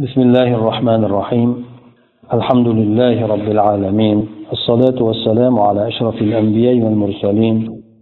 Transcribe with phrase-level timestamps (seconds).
[0.00, 1.50] بسم الله الرحمن الرحيم
[2.32, 4.18] الحمد لله رب العالمين
[4.52, 7.56] الصلاة والسلام على أشرف الأنبياء والمرسلين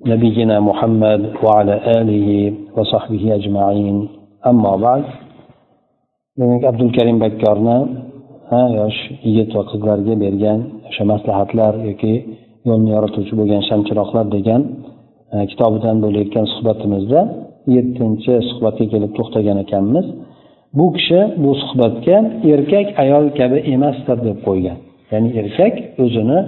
[0.07, 2.29] نبينا محمد وعلى آله
[2.77, 4.09] وصحبه أجمعين
[4.47, 5.05] أما بعد
[6.39, 7.79] demak abdulkarim bakkorni
[8.51, 10.59] ha yosh yigit va qizlarga bergan
[10.89, 12.15] o'sha maslahatlar yoki
[12.69, 14.63] yo'lni yorituvchi bo'lgan shamchiroqlar degan
[15.51, 17.21] kitobidan bo'layotgan suhbatimizda
[17.77, 20.07] yettinchi suhbatga kelib to'xtagan ekanmiz
[20.79, 22.17] Bu kishi bu suhbatga
[22.53, 24.79] erkak ayol kabi emasdir deb qo'ygan.
[25.11, 25.75] Ya'ni erkak
[26.05, 26.39] o'zini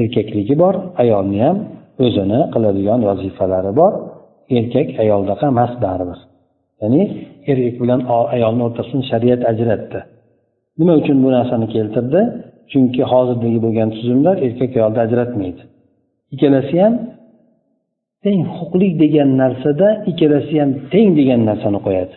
[0.00, 1.58] erkakligi bor ayolni ham
[2.04, 3.92] o'zini qiladigan vazifalari bor.
[4.58, 6.18] Erkak ayoldaqa emas baribir.
[6.82, 7.02] Ya'ni
[7.50, 8.00] erkak bilan
[8.34, 10.00] ayolni o'rtasini shariat ajratdi.
[10.78, 12.20] Nima uchun bu narsani keltirdi?
[12.72, 15.62] Chunki hozirdagi bo'lgan tuzumlar erkak ayolni ajratmaydi.
[16.34, 16.94] Ikkalasi ham
[18.24, 22.16] teng huquqli degan narsada ikkalasi ham teng degan narsani qo'yadi.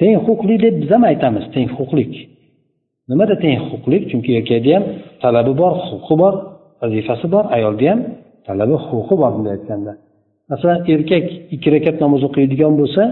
[0.00, 2.12] Teng huquqli deb biz ham aytamiz teng huquqlik
[3.08, 4.84] nimada teng huquqlik chunki erkakni ham
[5.22, 6.34] talabi bor huquqi bor
[6.82, 8.00] vazifasi bor ayolda ham
[8.46, 9.92] talabi huquqi bor bunday aytganda.
[10.50, 13.02] Masalan erkak ikki rakat namoz o'qiydigan bo'lsa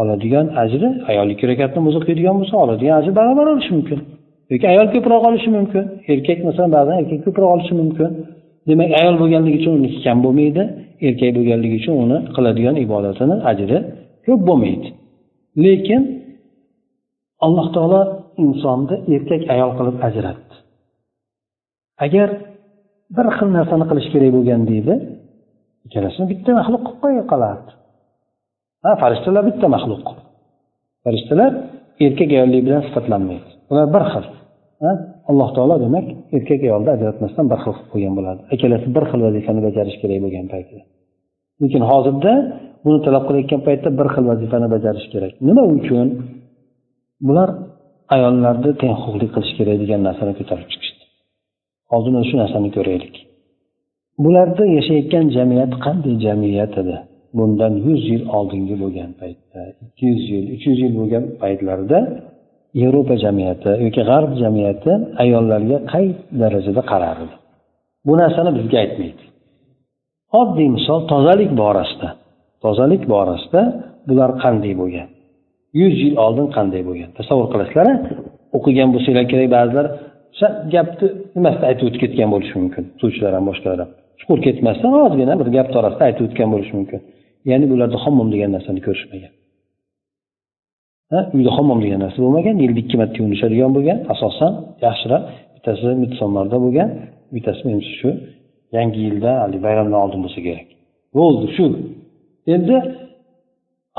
[0.00, 3.98] oladigan ajri ayol ikki rakat namoz o'qiydigan bo'lsa oladigan ajri barobar olishi mumkin.
[4.52, 5.84] Yoki ayol ko'proq olishi mumkin.
[6.12, 8.10] Erkak masalan ba'zan erkak ko'proq olishi mumkin.
[8.68, 10.62] Demak ayol bo'lganligi uchun uniki kam bo'lmaydi
[11.06, 13.78] erkak bo'lganligi uchun uni qiladigan ibodatini ajri
[14.26, 14.88] ko'p bo'lmaydi.
[15.64, 16.02] Lekin
[17.46, 18.00] alloh taolo
[18.44, 20.54] insonni erkak ayol qilib ajratdi.
[22.04, 22.28] Agar
[23.16, 24.94] bir xil narsani qilish kerak bo'lganda edi
[25.86, 27.70] ikkalasini bitta maxluq qilib qo'ya qolardi.
[28.84, 30.06] Ha farishtalar bitta maxluq
[31.04, 31.52] farishtalar
[32.06, 33.48] erkak ayollik bilan sifatlanmaydi.
[33.70, 34.26] Ular bir xil
[35.30, 39.60] alloh taolo demak erkak ayolni ajratmasdan bir xil qilib qo'ygan bo'ladi ikkalasi bir xil vazifani
[39.66, 40.80] bajarish kerak bo'lgan paytda.
[41.62, 42.32] Lekin hozirda
[42.84, 45.32] buni talab qilayotgan paytda bir xil vazifani bajarish kerak.
[45.48, 46.08] Nima uchun?
[47.26, 47.50] Bular
[48.14, 51.02] ayollarni teng huquqli qilish kerak degan narsani ko'tarib chiqishdi.
[51.92, 53.14] Hozir shu narsani ko'raylik.
[54.24, 56.96] Bularda yashayotgan jamiyat qanday jamiyat edi?
[57.38, 61.98] Bundan yuz yil oldingi bo'lgan paytda ikki yuz yil uch yuz yil bo'lgan paytlarida
[62.82, 64.92] yevropa jamiyati yoki g'arb jamiyati
[65.22, 66.06] ayollarga qay
[66.40, 67.36] darajada qarar edi?
[68.06, 69.24] Bu narsani bizga aytmaydi.
[70.40, 72.08] Oddiy misol tozalik borasida.
[72.64, 73.62] Tozalik borasida
[74.08, 75.08] bular qanday bo'lgan?
[75.80, 77.10] Yuz yil oldin qanday bo'lgan?
[77.18, 77.86] Tasavvur qilasizlar
[78.56, 79.86] o'qigan bo'lsanglar kerak ba'zilar
[80.74, 83.90] gapni nimasida aytib o'tib ketgan bo'lishi mumkin o'qituvchilar ham boshqalar ham.
[84.20, 87.00] Chuqur ketmasdan ozgina bir gap orasida aytib o'tgan bo'lishi mumkin.
[87.50, 89.32] Ya'ni bularda hammom degan narsani ko'rishmagan.
[91.36, 94.52] Uyda hammom degan narsa bo'lmagan yilda ikki marta yuvinishadigan bo'lgan asosan
[94.86, 95.22] yaxshiroq.
[95.54, 96.88] Bittasi midsommarda bo'lgan
[97.34, 98.10] bittasi menimcha shu
[98.76, 100.68] yangi yilda haligi bayramdan oldin bo'lsa kerak.
[101.18, 101.66] Bo'ldi shu.
[102.54, 102.76] Endi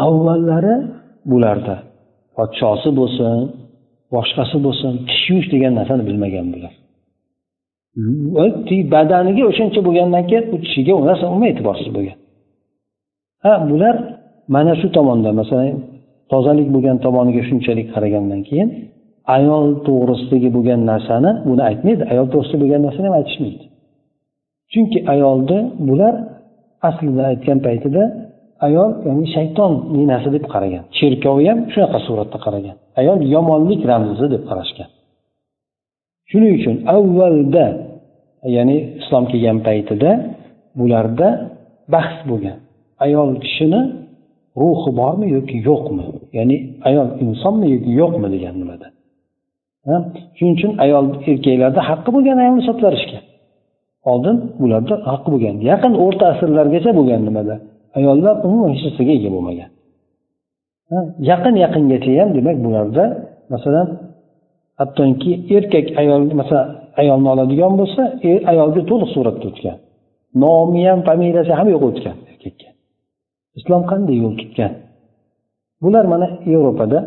[0.05, 0.75] avvallari
[1.29, 1.75] bularda.
[2.37, 3.37] Podshosi bo'lsin
[4.15, 6.73] boshqasi bo'lsin tish yuvish degan narsani bilmagan bular.
[8.95, 12.17] Badaniga o'shancha bo'lgandan keyin u tishiga u narsa umuman e'tiborsiz bo'lgan.
[13.43, 13.95] Ha bular
[14.55, 15.69] mana shu tomonda masalan
[16.31, 18.69] tozalik bo'lgan tomoniga shunchalik qaragandan keyin
[19.37, 23.63] ayol to'g'risidagi bo'lgan narsani buni aytmaydi ayol to'g'risida bo'lgan narsani ham aytishmaydi.
[24.71, 26.13] Chunki ayolni bular
[26.89, 28.03] aslida aytgan paytida
[28.67, 30.83] ayol ya'ni shayton ninasi deb qaragan.
[30.97, 32.75] Cherkovi ham shunaqa suratda qaragan.
[33.01, 34.89] Ayol yomonlik ramzi deb qarashgan.
[36.29, 37.65] Shuning uchun avvalda
[38.55, 40.11] ya'ni islom kelgan paytida
[40.79, 41.29] bularda
[41.93, 42.57] bahs bo'lgan.
[43.05, 43.81] Ayol kishini
[44.61, 46.05] ruhi bormi yoki yo'qmi?
[46.37, 46.55] Ya'ni
[46.89, 48.87] ayol insonmi yoki yo'qmi degan nimada.
[50.37, 53.23] Shuning uchun ayol erkaklarda haqqi bo'lgan ayolni sotlarishgan
[54.11, 57.55] oldin bularda haqqi bo'lgan yaqin o'rta asrlargacha bo'lgan nimada.
[57.97, 59.69] Ayollar umuman hech narsaga ega bo'lmagan.
[61.31, 63.03] Yaqin yaqingacha ham demak bularda
[63.53, 63.87] masalan
[64.79, 66.67] hattoki erkak ayol masalan
[67.01, 69.77] ayolni oladigan bo'lsa er ayolga to'liq suratda o'tgan.
[70.43, 72.69] Nomi ham familiyasi ham yo'q o'tgan erkakka.
[73.59, 74.71] Islom qanday yo'l tutgan?
[75.83, 76.99] Bular mana yevropada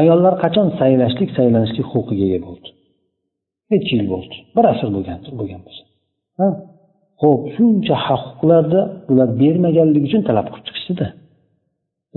[0.00, 2.68] ayollar qachon saylashlik saylanishlik huquqiga ega bo'ldi?
[3.70, 4.36] Necha yil bo'ldi.
[4.56, 5.82] Bir asr bo'lgan bo'lgan bo'lsa.
[7.22, 11.06] Ho'p shuncha huquqlarda bular bermaganligi uchun talab qilib chiqishdida.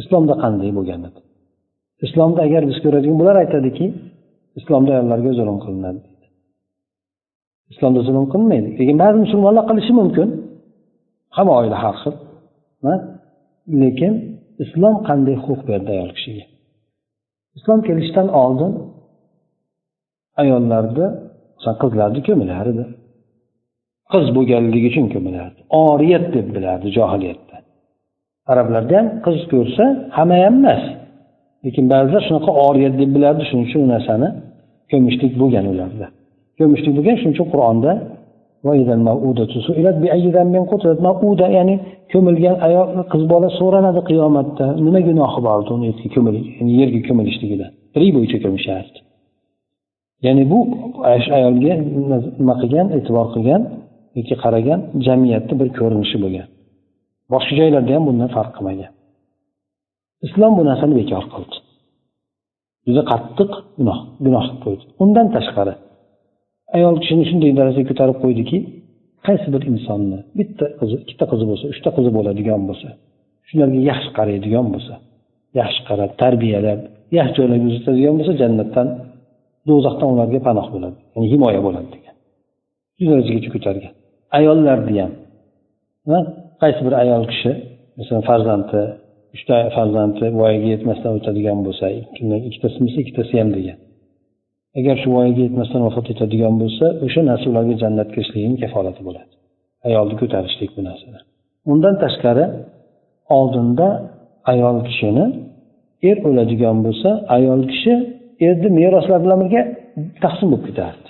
[0.01, 1.19] Islomda qanday bo'lgan edi?
[2.05, 3.85] Islomda agar biz ko'radigan bular aytadiki
[4.59, 6.01] islomda ayollarga zulm qilinadi
[7.71, 8.67] islomda zulm qilinmaydi.
[8.79, 10.29] Lekin ba'zi musulmonlar qilishi mumkin.
[11.35, 12.15] Hamma oila har xil
[13.81, 14.13] lekin
[14.63, 16.45] islom qanday huquq berdi ayol kishiga?
[17.57, 18.71] Islom kelishidan oldin
[20.41, 21.07] ayollarni
[21.81, 22.83] qizlarni ko'milar edi
[24.13, 27.55] qiz bo'lganligi uchun ko'milardi oriyat deb bilardi johiliyatda.
[28.51, 29.83] Arablarda ham qiz ko'rsa
[30.17, 30.83] hamma ham emas.
[31.65, 33.41] Lekin ba'zilar shunaqa oriyat deb bilardi.
[33.49, 34.29] Shuning uchun u narsani
[34.91, 36.05] ko'mishlik bo'lgan ularda.
[36.59, 37.91] Ko'mishlik bo'lgan shuning uchun qur'onda
[41.57, 41.75] ya'ni
[42.13, 44.65] ko'milgan ayol qiz bola so'ranadi qiyomatda.
[44.85, 45.59] Nima gunohi bor
[45.89, 46.01] edi
[46.63, 47.71] uni yerga ko'milishligidan?
[47.93, 48.97] Tirik bo'yicha ko'mishardi
[50.25, 50.59] ya'ni bu
[51.37, 51.73] ayolga
[52.39, 53.61] nima qilgan e'tibor qilgan
[54.17, 56.47] yoki qaragan jamiyatni bir ko'rinishi bo'lgan.
[57.33, 58.91] Boshqa joylarda ham bundan farq qilmagan.
[60.25, 61.55] Islom bu narsani bekor qildi.
[62.87, 64.83] Juda qattiq gunoh gunoh qilib qo'ydi.
[65.03, 65.73] Undan tashqari
[66.77, 68.57] ayol kishini shunday darajaga ko'tarib qo'ydiki
[69.27, 72.89] qaysi bir insonni bitta qizi ikkita qizi bo'lsa uchta qizi bo'ladigan bo'lsa
[73.49, 74.95] shularga yaxshi qaraydigan bo'lsa
[75.59, 76.79] yaxshi qarab tarbiyalab
[77.17, 78.87] yaxshi joylarga uzatadigan bo'lsa jannatdan
[79.67, 82.15] do'zaxdan ularga panoh bo'ladi ya'ni himoya bo'ladi degan.
[82.97, 83.93] Shu darajagacha ko'targan.
[84.37, 85.13] Ayollarni ham
[86.61, 87.51] qaysi bir ayol kishi?
[87.97, 88.81] Masalan farzandi
[89.35, 91.85] uchta farzandi voyaga yetmasdan o'tadigan bo'lsa
[92.49, 93.77] ikkitasi bo'lsa ikkitasi ham degan.
[94.79, 99.31] Agar shu voyaga yetmasdan vafot etadigan bo'lsa o'sha narsa ularga jannatga kirishligini kafolati bo'ladi.
[99.87, 101.21] Ayolni ko'tarishlik bu narsalar.
[101.71, 102.45] Undan tashqari
[103.37, 103.87] oldinda
[104.51, 105.25] ayol kishini
[106.09, 107.93] er o'ladigan bo'lsa ayol kishi
[108.47, 109.61] erni meroslar bilan birga
[110.23, 111.07] taqsim bo'lib ketardi.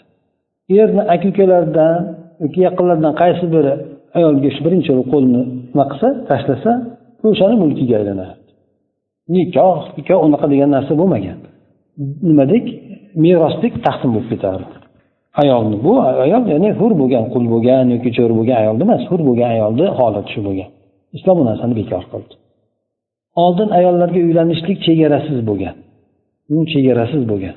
[0.81, 2.00] Erni aka ukalaridan
[2.43, 3.73] yoki yaqinlaridan qaysi biri
[4.17, 5.41] ayolga shu birinchi qo'lini
[5.71, 6.71] nima qilsa tashlasa
[7.27, 8.33] o'shani mulkiga aylanadi.
[9.35, 11.37] Nikoh nikoh unaqa degan narsa bo'lmagan.
[12.29, 12.65] Nimadek
[13.23, 14.75] merosdek taqsim bo'lib ketardi
[15.41, 15.93] ayolni bu
[16.25, 20.29] ayol ya'ni hur bo'lgan qul bo'lgan yoki cho'ri bo'lgan ayolni emas hur bo'lgan ayolni holati
[20.33, 20.69] shu bo'lgan.
[21.17, 22.33] Islom bu narsani bekor qildi.
[23.43, 25.75] Oldin ayollarga uylanishlik chegarasiz bo'lgan.
[26.55, 27.55] U chegarasiz bo'lgan.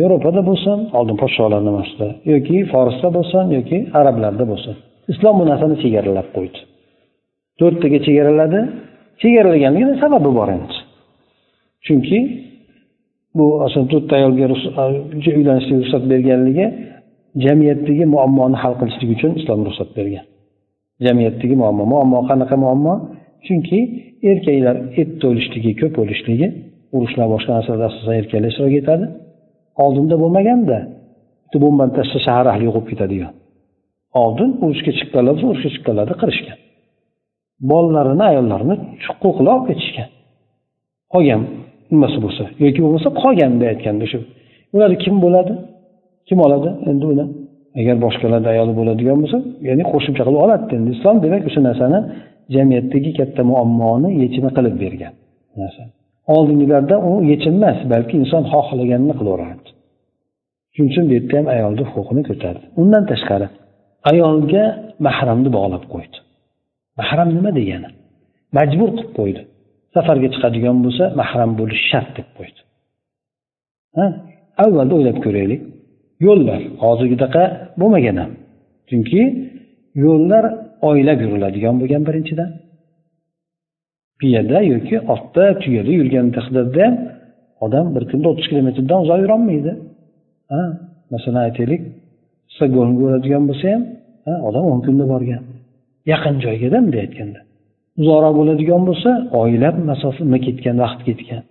[0.00, 4.74] Yevropada bo'lsin oldin podsholarni nimasida yoki forsda bo'lsin yoki arablarda bo'lsin
[5.12, 6.58] islom bu narsani chegaralab qo'ydi.
[7.60, 8.60] To'rttaga chegaraladi.
[9.22, 10.76] Chegaralaganligini sababi bor endi.
[11.86, 12.18] Chunki
[13.38, 13.46] bu
[13.92, 14.46] to'rtta ayolga
[15.38, 16.66] uylanishga ruxsat berganligi
[17.44, 20.24] jamiyatdagi muammoni hal qilishlik uchun islom ruxsat bergan.
[21.06, 21.84] Jamiyatdagi muammo.
[21.92, 22.94] Muammo qanaqa muammo?
[23.46, 23.78] Chunki
[24.30, 26.46] erkaklar et to'lishligi ko'p bo'lishligi
[26.96, 29.06] urushlar boshqa narsalar asosan erkaklar ishtirok etadi.
[29.84, 30.78] Oldinda bo'lmaganda
[31.44, 33.32] bitta bombani tashlasa shahar ahli yo'q bo'lib ketadigan
[34.22, 36.58] oldin urushga chiqqanlar bo'lsa urushga chiqqanlarda qirishgan.
[37.70, 38.76] Bolalarini ayollarini
[39.06, 40.08] huquqli olib ketishgan.
[41.12, 41.40] Qolgan
[41.92, 44.18] nimasi bo'lsa yoki bo'lmasa qolganda aytganda shu.
[44.74, 45.52] Ular kim bo'ladi?
[46.28, 46.68] Kim oladi?
[46.90, 47.24] Endi uni.
[47.80, 49.38] Agar boshqalarni ayoli bo'ladigan bo'lsa
[49.68, 51.98] ya'ni qo'shimcha qilib oladi endi islom demak o'sha narsani
[52.54, 55.12] jamiyatdagi katta muammoni yechimi qilib bergan
[55.60, 55.82] narsa
[56.34, 59.68] oldingilarda u yechim emas balki inson xohlaganini qilaverardi.
[60.74, 62.64] Shuning uchun bu yerda ham ayolni huquqini ko'tardi.
[62.80, 63.46] Undan tashqari
[64.10, 64.64] ayolga
[65.06, 66.16] mahramni bog'lab qo'ydi.
[66.98, 67.88] Mahram nima degani?
[68.56, 69.40] Majbur qilib qo'ydi.
[69.94, 72.60] Safarga chiqadigan bo'lsa mahram bo'lishi shart deb qo'ydi.
[73.96, 74.06] Ha?
[74.64, 75.60] Avvalda o'ylab ko'raylik.
[76.26, 77.42] Yo'llar hozirgidaqa
[77.80, 78.30] bo'lmagan ham.
[78.88, 79.22] Chunki
[80.04, 80.44] yo'llar
[80.90, 82.50] oylab yuriladigan bo'lgan birinchidan.
[84.20, 86.94] Piyoda yoki otda tuyada yurgan taqdirda ham
[87.64, 89.72] odam bir kunda o'ttiz kilometrdan uzoq yurolmaydi.
[90.52, 90.62] Ha
[91.12, 91.82] masalan aytaylik
[92.54, 93.82] stokgolmga boradigan bo'lsa ham
[94.48, 95.42] odam o'n kunda borgan
[96.12, 97.40] yaqin joygada bunday aytganda
[98.00, 99.10] uzoqroq bo'ladigan bo'lsa
[99.42, 101.42] oylab masofa nima ketgan vaqt ketgan.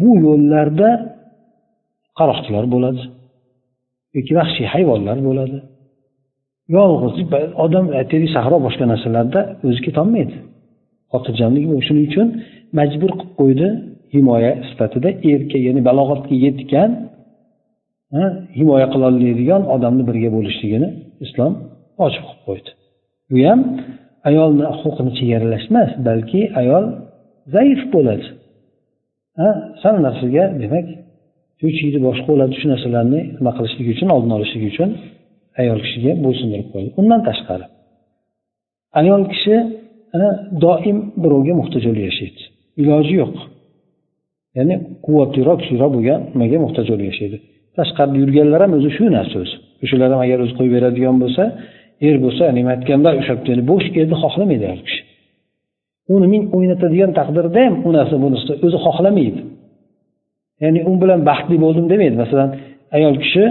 [0.00, 0.90] Bu yo'llarda
[2.18, 3.02] qaroqchilar bo'ladi
[4.16, 5.58] yoki vahshiy hayvonlar bo'ladi.
[6.76, 7.16] Yolg'iz
[7.64, 10.36] odam aytaylik sahro boshqa narsalarda o'zi ketolmaydi
[11.12, 12.28] xotirjamlik shuning uchun
[12.78, 13.68] majbur qilib qo'ydi
[14.14, 15.08] himoya sifatida.
[15.32, 16.90] Erkak ya'ni balog'atga yetgan
[18.58, 20.88] himoya qilolmaydigan odamni birga bo'lishligini
[21.24, 21.52] islom
[22.06, 22.70] ochiq qilib qo'ydi.
[23.30, 23.60] Bu ham
[24.28, 26.84] ayolni huquqini chegaralash emas balki ayol
[27.54, 28.26] zaif bo'ladi.
[29.82, 30.86] Sal narsaga demak
[31.60, 34.90] cho'chiydi boshqa bo'ladi shu narsalarni nima qilishligi uchun oldini olishlik uchun
[35.60, 36.90] ayol kishiga bo'ysundirib qo'ydi.
[37.00, 37.66] Undan tashqari
[39.00, 39.56] ayol kishi
[40.64, 42.42] doim birovga muhtoj bo'lib yashaydi.
[42.80, 43.34] Iloji yo'q.
[44.56, 44.74] Ya'ni
[45.04, 47.36] quvvatliroq kuchliroq bo'lgan nimaga muhtoj bo'lib yashaydi.
[47.76, 49.56] Tashqarida yurganlar ham o'zi shu narsa o'zi.
[49.84, 51.42] O'shalar ham agar o'zi qo'yib beradigan bo'lsa
[52.08, 53.34] er bo'lsa nima aytganda o'sha
[53.70, 55.02] bo'sh erni xohlamaydi ayol kishi.
[56.14, 59.40] Uni ming o'ynatadigan taqdirda ham u narsa bunisi o'zi xohlamaydi.
[60.62, 62.16] Ya'ni u bilan baxtli bo'ldim demaydi.
[62.24, 62.48] Masalan
[62.96, 63.44] ayol kishi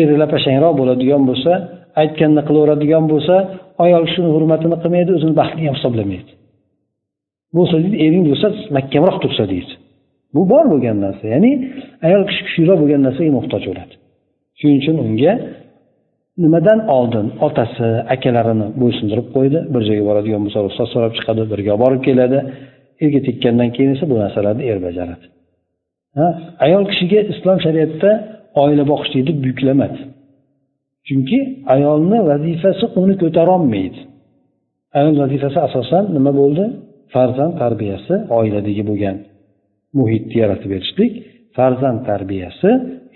[0.00, 1.52] eri lapashangroq bo'ladigan bo'lsa
[2.00, 3.34] aytganini qilaveradigan bo'lsa
[3.84, 6.32] ayol kishini hurmatini qilmaydi o'zini baxtli ham hisoblamaydi.
[7.56, 8.46] Bo'lsa deydi ering bo'lsa
[8.76, 9.72] mahkamroq tursa deydi.
[10.34, 11.24] Bu bor bo'lgan narsa.
[11.34, 11.52] Ya'ni
[12.06, 13.94] ayol kishi kuchliroq bo'lgan narsaga muhtoj bo'ladi.
[14.58, 15.32] Shuning uchun unga
[16.44, 22.00] nimadan oldin otasi akalarini bo'ysundirib qo'ydi bir joyga boradigan bo'lsa ruxsat so'rab chiqadi birga borib
[22.08, 22.38] keladi.
[23.04, 25.24] Erga tekkandan keyin esa bu narsalarni er bajaradi.
[26.66, 28.10] Ayol kishiga islom shariatida
[28.62, 29.98] oila boqish deydi buyuklamadi
[31.06, 31.38] chunki
[31.74, 34.00] ayolni vazifasi uni ko'tarolmaydi.
[34.98, 36.64] Ayol vazifasi asosan nima bo'ldi?
[37.14, 39.16] Farzand tarbiyasi oiladagi bo'lgan
[39.98, 41.12] muhitni yaratib berishlik
[41.56, 42.70] farzand tarbiyasi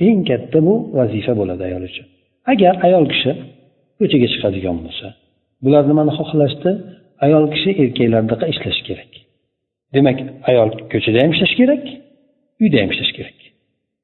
[0.06, 2.06] eng katta bu vazifa bo'ladi ayol uchun.
[2.52, 3.32] Agar ayol kishi
[3.98, 5.06] ko'chaga chiqadigan bo'lsa
[5.64, 6.70] bular nimani xohlashdi
[7.26, 9.12] ayol kishi erkaklardaqa ishlashi kerak.
[9.94, 10.18] Demak
[10.50, 11.82] ayol ko'chada ham ishlash kerak
[12.62, 13.38] uyda ham ishlash kerak.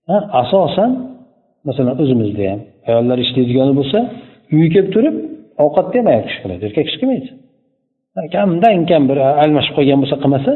[0.08, 0.90] Ha asosan
[1.68, 3.98] masalan o'zimizda ham ayollar ishlaydigani bo'lsa
[4.54, 5.16] uyga kelib turib
[5.64, 7.28] ovqatni ham ayol kishi qiladi erkak kishi qilmaydi
[8.34, 10.52] kamdan kam bir almashib qolgan bo'lsa qilmasa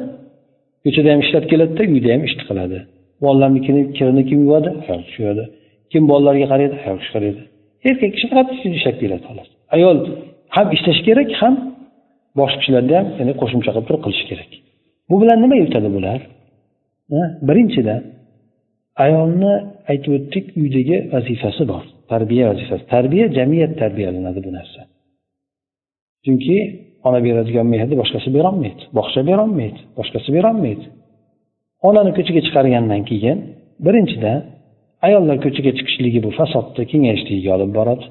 [0.86, 2.78] ko'chada ham ishlab keladida uyda ham ishni qiladi.
[3.24, 4.70] Bolalarnikini kirini kim yuvadi?
[4.88, 5.44] Ayol kishi yuvadi.
[5.92, 6.74] Kim bolalarga qaraydi?
[6.84, 7.40] Ayol kishi qaraydi.
[7.88, 8.48] Erkak kishi faqat
[8.78, 9.48] ishlab keladi xolos.
[9.76, 9.96] Ayol
[10.56, 11.54] ham ishlashi kerak ham
[12.38, 14.50] boshqa kishilarni ham ya'ni qo'shimcha qilib turib qilishi kerak.
[15.10, 16.20] Bu bilan nima yutadi bular?
[17.48, 18.00] Birinchidan
[19.04, 19.52] ayolni
[19.90, 22.82] aytib o'tdik uydagi vazifasi bor tarbiya vazifasi.
[22.94, 24.80] Tarbiya jamiyat tarbiyalanadi bu narsa.
[26.24, 26.56] Chunki
[27.08, 30.86] ona beradigan mehrni boshqasi berolmaydi bog'cha berolmaydi boshqasi berolmaydi.
[31.88, 33.38] Onani ko'chaga chiqargandan keyin
[33.86, 34.38] birinchidan
[35.06, 38.04] ayollar ko'chaga chiqishligi bu fasodni kengayishligiga olib boradi.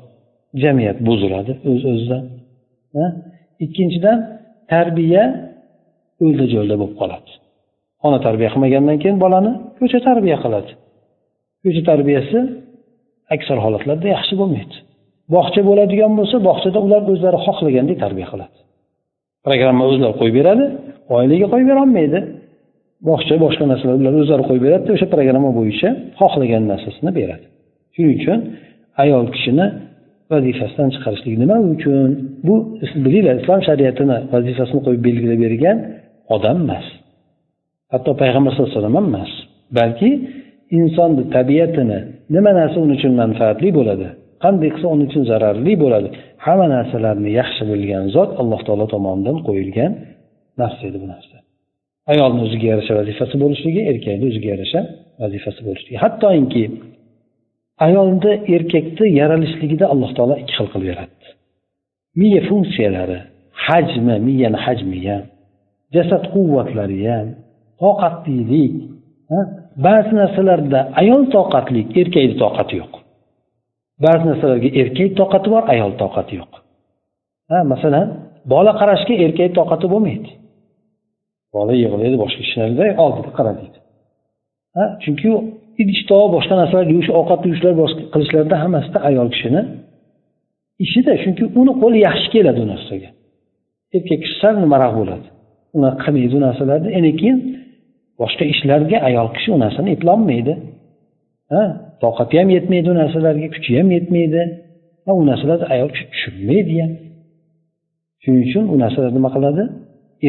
[0.63, 2.23] Jamiyat buziladi o'z öz o'zidan
[3.65, 4.19] ikkinchidan
[4.73, 5.23] tarbiya
[6.25, 7.31] o'lda jo'lda bo'lib qoladi.
[8.07, 10.71] Ona tarbiya qilmagandan keyin bolani ko'cha tarbiya qiladi.
[11.63, 12.37] Ko'cha tarbiyasi
[13.35, 14.75] aksar holatlarda yaxshi bo'lmaydi.
[15.35, 18.55] Bog'cha bo'ladigan bo'lsa bog'chada ular o'zlari xohlagandek tarbiya qiladi.
[19.45, 20.65] Programma o'zlari qo'yib beradi
[21.17, 22.19] oilaga qo'yib berolmaydi.
[23.09, 27.45] Bog'cha boshqa narsalar ular o'zlari qo'yib beradida o'sha programma bo'yicha xohlagan narsasini beradi.
[27.95, 28.39] Shuning uchun
[29.03, 29.65] ayol kishini
[30.31, 32.09] vazifasidan chiqarishlik nima uchun?
[32.47, 32.55] Bu
[33.05, 35.77] bilinglar islom shariatini vazifasini qo'yib belgilab bergan
[36.35, 36.87] odam emas.
[37.93, 39.31] Hatto payg'ambar sallallohu alayhi vasallam ham emas.
[39.77, 40.09] Balki
[40.79, 41.99] insonni tabiatini
[42.35, 44.07] nima narsa uni uchun manfaatli bo'ladi
[44.43, 46.07] qanday qilsa uning uchun zararli bo'ladi
[46.45, 49.91] hamma narsalarni yaxshi bilgan zot alloh taolo tomonidan qo'yilgan
[50.61, 51.35] narsa edi bu narsa.
[52.11, 54.79] Ayolni o'ziga yarasha vazifasi bo'lishligi erkakni o'ziga yarasha
[55.23, 55.97] vazifasi bo'lishligi.
[56.03, 56.63] Hattoki
[57.87, 61.27] ayolni erkakni yaralishligida alloh taolo ikki xil qilib yaratdi.
[62.19, 63.19] Miya funksiyalari
[63.67, 65.23] hajmi miyani hajmi ham
[65.95, 67.27] jasad quvvatlari ham
[67.81, 68.73] toqatlilik
[69.85, 72.93] ba'zi narsalarda ayol toqatli erkakni toqati yo'q.
[74.05, 76.53] Ba'zi narsalarga erkak toqati bor ayol toqati yo'q.
[77.51, 78.07] Ha masalan
[78.53, 80.29] bola qarashga erkak toqati bo'lmaydi.
[81.55, 83.77] Bola yig'laydi boshqa ishlarda oldida qara deydi
[84.77, 85.29] ha chunki
[85.81, 87.73] idish tovoq boshqa narsalar yuvish ovqat yuvishlar
[88.13, 89.61] qilishlarda hammasida ayol kishini
[90.85, 93.09] ishida chunki uni qo'li yaxshi keladi u narsaga.
[93.95, 95.27] Erkak kishi sal nimaroq bo'ladi?
[95.77, 97.39] Unaqa qilmaydi u narsalarni endi keyin
[98.21, 100.53] boshqa ishlarga ayol kishi u narsani eplolmaydi.
[101.53, 101.63] Ha?
[102.03, 104.41] Toqati ham yetmaydi u narsalarga kuchi ham yetmaydi.
[105.05, 106.91] Va u narsalarni ayol kishi tushunmaydi ham.
[108.23, 109.63] Shuning uchun u narsalarni nima qiladi?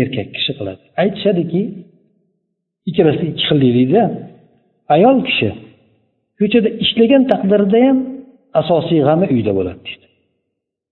[0.00, 0.82] Erkak kishi qiladi.
[1.02, 1.62] Aytishadiki
[2.88, 4.02] ikkalasi ikki xil deydida
[4.96, 5.50] ayol kishi
[6.38, 7.98] ko'chada ishlagan taqdirida ham
[8.60, 10.06] asosiy g'ami uyda bo'ladi deydi.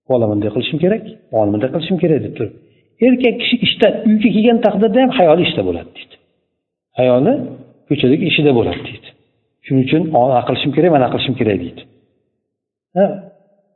[0.09, 2.53] Bola bunday qilishim kerak bola bunday qilishim kerak deb turib.
[3.05, 6.15] Erkak kishi ishda uyga kelgan taqdirda ham hayoli ishda bo'ladi deydi.
[7.01, 7.33] Ayoli
[7.87, 9.07] ko'chadagi ishida bo'ladi deydi.
[9.65, 11.81] Shuning uchun ona qilishim kerak mana qilishim kerak deydi.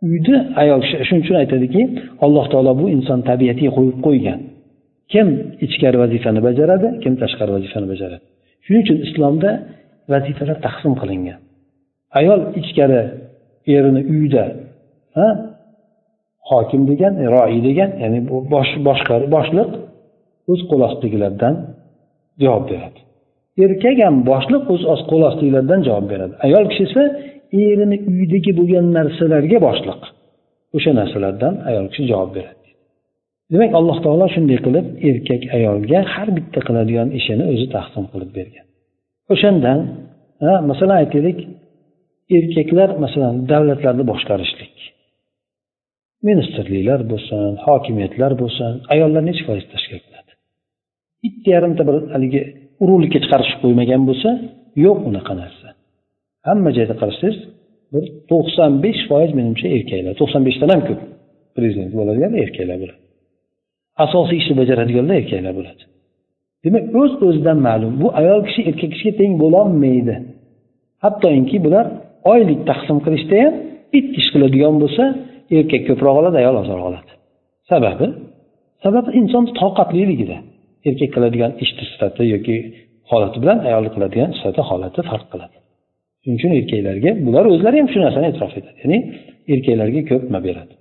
[0.08, 1.82] Uyni ayol kishi shuning uchun aytadiki
[2.26, 4.40] alloh taolo bu inson tabiatiga qo'yib qo'ygan.
[5.12, 5.28] Kim
[5.66, 8.24] ichkari vazifani bajaradi kim tashqari vazifani bajaradi.
[8.66, 9.50] Shuning uchun islomda
[10.12, 11.40] vazifalar taqsim qilingan.
[12.20, 13.02] Ayol ichkari
[13.76, 14.44] erini uyda
[16.50, 18.20] hokim degan roiy degan ya'ni
[18.54, 19.70] bosh boshqar boshliq
[20.52, 21.54] o'z qo'l ostidagilardan
[22.44, 23.00] javob beradi.
[23.64, 26.34] Erkak ham boshliq o'z qo'l ostidagilardan javob beradi.
[26.46, 27.04] Ayol kishi esa
[27.66, 30.02] erini uydagi bo'lgan narsalarga boshliq.
[30.78, 32.68] O'sha narsalardan ayol kishi javob beradi.
[33.52, 38.66] Demak alloh taolo shunday qilib erkak ayolga har bitta qiladigan ishini o'zi taqsim qilib bergan.
[39.34, 39.80] O'shandan
[40.70, 41.40] masalan aytaylik
[42.38, 44.76] erkaklar masalan davlatlarni boshqarishlik.
[46.28, 50.32] Ministrliklar bo'lsin hokimiyatlar bo'lsin ayollar necha foiz tashkil qiladi
[51.24, 52.42] bitta yarimta bir haligi
[52.84, 54.30] urug'likka chiqarishib qo'ymagan bo'lsa
[54.86, 55.68] yo'q unaqa narsa.
[56.48, 57.38] Hamma joyda qarasangiz
[57.94, 61.02] bir to'qson besh foiz menimcha erkaklar to'qson beshdan ham ko'p
[61.56, 63.00] prezident bo'ladigan erkaklar bo'ladi.
[64.06, 65.84] Asosiy ishni bajaradiganlar erkaklar bo'ladi.
[66.64, 70.16] Demak o'z o'zidan ma'lum bu ayol kishi erkak kishiga teng bo'lolmaydi.
[71.04, 71.86] Hattoki bular
[72.34, 73.54] oylik taqsim qilishda ham
[73.94, 75.04] bitta ish qiladigan bo'lsa
[75.58, 77.12] erkak ko'proq oladi ayol ozroq oladi.
[77.72, 78.08] Sababi
[78.84, 80.38] sababi inson toqatliligida.
[80.88, 82.56] Erkak qiladigan ishni sifati yoki
[83.12, 85.56] holati bilan ayolni qiladigan sifati holati farq qiladi.
[86.22, 88.78] Shuning uchun erkaklarga bular o'zlari ham shu narsani e'tirof etadi.
[88.84, 88.98] Ya'ni
[89.54, 90.74] erkaklarga ko'p nima beradi.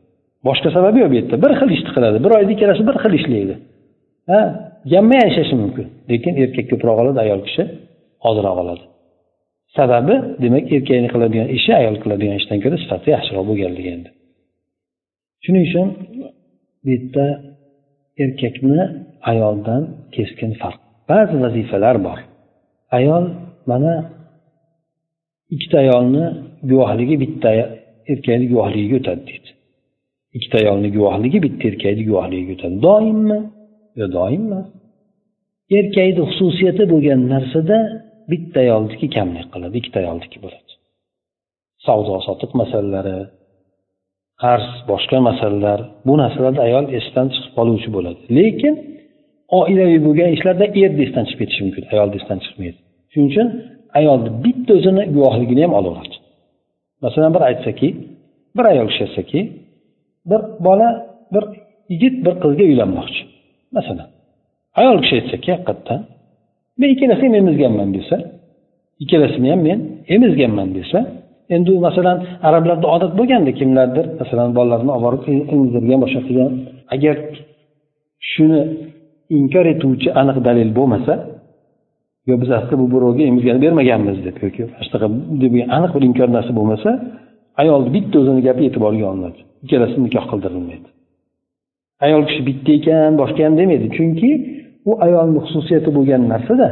[0.49, 1.37] Boshqa sababi yo'q bu yerda.
[1.45, 2.19] Bir xil ishni qiladi.
[2.25, 3.55] Bir oyda ikkalasi bir xil ishlaydi.
[4.31, 4.41] Ha
[4.95, 5.87] yanmay yashashi mumkin.
[6.11, 7.63] Lekin erkak ko'proq oladi ayol kishi
[8.29, 8.85] ozroq oladi.
[9.77, 14.11] Sababi demak erkakni qiladigan ishi ayol qiladigan ishdan ko'ra sifati yaxshiroq bo'lganligi endi.
[15.45, 15.87] Shuning uchun
[16.85, 17.25] bu yerda
[18.23, 18.81] erkakni
[19.31, 19.83] ayoldan
[20.15, 20.81] keskin farq.
[21.11, 22.19] Ba'zi vazifalar bor.
[22.99, 23.25] Ayol
[23.71, 23.95] mana
[25.55, 26.25] ikkita ayolni
[26.71, 27.49] guvohligi bitta
[28.13, 29.51] erkakni guvohligiga o'tadi deydi.
[30.37, 32.77] Ikkita ayolni guvohligi bitta erkakni guvohligiga o'tadi.
[32.89, 33.39] Doimmi?
[34.01, 34.67] Yo'q doim emas
[35.77, 37.79] erkakni xususiyati bo'lgan narsada
[38.31, 40.73] bitta ayolniki kamlik qiladi ikkita ayolniki bo'ladi.
[41.87, 43.17] Savdo sotiq masalalari
[44.43, 48.21] qarz boshqa masalalar bu narsalarda ayol esdan chiqib qoluvchi bo'ladi.
[48.39, 48.75] Lekin
[49.59, 52.79] oilaviy bo'lgan ishlarda er esdan chiqib ketishi mumkin ayolni esdan chiqmaydi.
[53.13, 53.49] Shuning uchun
[53.99, 56.17] ayolni bitta o'zini guvohligini ham olaveradi
[57.05, 57.89] masalan bir aytsaki
[58.57, 59.41] bir ayol kishi aytsaki
[60.31, 60.89] bir bola
[61.35, 61.45] bir
[61.93, 63.23] yigit bir qizga uylanmoqchi.
[63.77, 64.09] Masalan
[64.81, 66.01] ayol kishi aytsaki haqiqatdan
[66.81, 68.17] men ikkalasini ham emizganman desa
[69.03, 69.79] ikkalasini ham men
[70.15, 70.99] emizganman desa
[71.55, 75.23] endi u masalan arablarda odat bo'lganda kimlardir masalan bolalarini olib borib
[75.55, 76.53] emizdirgan boshqa qilgan.
[76.95, 77.17] Agar
[78.33, 78.61] shuni
[79.39, 81.15] inkor etuvchi aniq dalil bo'lmasa
[82.29, 85.09] yo biz aslida bu birovga emizgani bermaganmiz deb yoki shunaqa
[85.43, 86.91] deb aniq bir inkor narsa bo'lmasa
[87.63, 90.89] ayolni bitta o'zini gapi e'tiborga olinadi ikkalasi nikoh qildirilmaydi.
[92.07, 93.87] Ayol kishi bitta ekan boshqa ham demaydi.
[93.97, 94.31] Chunki
[94.91, 96.69] u ayolni xususiyati bo'lgan narsada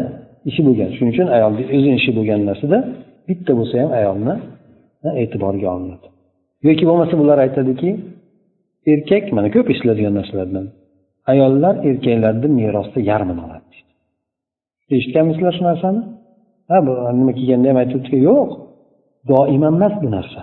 [0.51, 0.89] ishi bo'lgan.
[0.97, 2.79] Shuning uchun ayolni o'zini ishi bo'lgan narsada
[3.29, 4.35] bitta bo'lsa ham ayolni
[5.23, 6.07] e'tiborga olinadi.
[6.67, 7.91] Yoki bo'lmasa bular aytadiki
[8.93, 10.67] erkak mana ko'p eshitiladigan narsalardan.
[11.33, 13.93] Ayollar erkaklarni merosda yarmini oladi deydi.
[14.97, 16.01] Eshitganmisizlar shu narsani?
[16.71, 18.49] Ha bu nima kelganda ham aytibdiki yo'q
[19.31, 20.41] doimo emas bu narsa.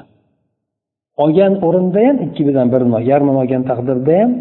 [1.23, 4.31] Olgan o'rinda ham ikki birdan birini yarmini olgan taqdirda ham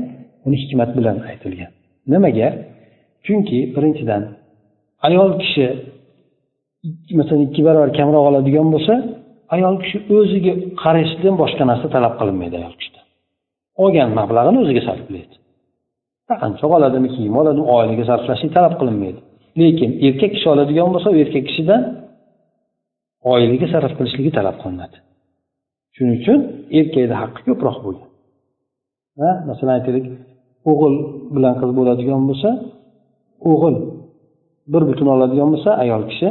[0.47, 1.71] uni hikmat bilan aytilgan.
[2.13, 2.49] Nimaga?
[3.27, 4.23] Chunki birinchidan
[5.07, 5.67] ayol kishi
[7.19, 8.95] masalan ikki barobar kamroq oladigan bo'lsa
[9.55, 13.05] ayol kishi o'ziga qarashdan boshqa narsa talab qilinmaydi ayol kishidan
[13.83, 15.35] olgan mablag'ini o'ziga sarflaydi.
[16.43, 19.21] Qancha oladimi kiyim oladimi oilaga sarflashlik talab qilinmaydi.
[19.61, 21.83] Lekin erkak kishi oladigan bo'lsa u erkak kishidan
[23.33, 24.97] oilaga sarf qilishligi talab qilinadi.
[25.95, 26.39] Shuning uchun
[26.79, 28.09] erkakni haqqi ko'proq bo'lgan.
[29.21, 30.07] Ha masalan aytaylik
[30.71, 30.95] o'g'il
[31.35, 32.51] bilan qiz bo'ladigan bo'lsa
[33.53, 33.77] o'g'il
[34.73, 36.29] bir butun oladigan bo'lsa ayol kishi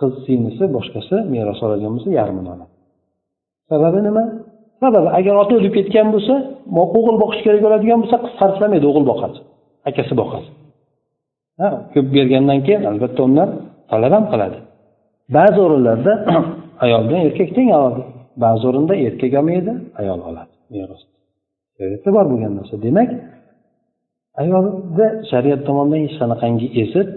[0.00, 2.72] qiz singlisi boshqasi meros oladigan bo'lsa yarmini oladi.
[3.70, 4.24] Sababi nima?
[4.82, 6.34] Sababi agar ota o'lib ketgan bo'lsa
[6.98, 9.38] o'g'il boqish kerak bo'ladigan bo'lsa qiz sarflamaydi o'g'il boqadi
[9.88, 10.48] akasi boqadi.
[11.60, 13.48] Ha ko'p bergandan keyin albatta ular
[13.90, 14.58] talab ham qiladi.
[15.36, 16.12] Ba'zi o'rinlarda
[16.84, 18.00] ayol bilan erkak teng oladi.
[18.44, 20.52] Ba'zi o'rinda erkak olmaydi ayol oladi.
[20.74, 21.02] Meros
[21.76, 22.74] shariatda bor bo'lgan narsa.
[22.86, 23.10] Demak
[24.42, 27.08] ayolni shariat tomonidan hech qanaqangi ezib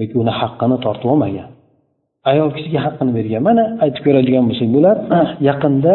[0.00, 1.48] yoki uni haqqini tortib olmagan.
[2.30, 3.42] Ayol kishiga haqqini bergan.
[3.48, 4.96] Mana aytib ko'radigan bo'lsak bular
[5.48, 5.94] yaqinda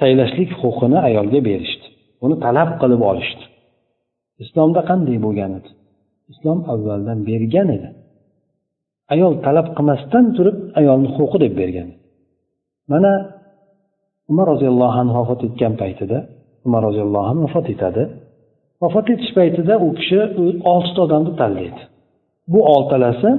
[0.00, 1.86] saylashlik huquqini ayolga berishdi.
[2.24, 3.44] Uni talab qilib olishdi.
[4.44, 5.70] Islomda qanday bo'lgan edi?
[6.32, 7.88] Islom avvaldan bergan edi.
[9.14, 11.88] Ayol talab qilmasdan turib ayolni huquqi deb bergan.
[12.92, 13.12] Mana
[14.30, 16.18] umar roziyallohu anhu vafot etgan paytida
[16.66, 18.02] umar roziyallohu anhu vafot etadi.
[18.82, 20.18] Vafot etish paytida u kishi
[20.72, 21.82] oltita odamni tanlaydi
[22.52, 23.30] bu oltalasi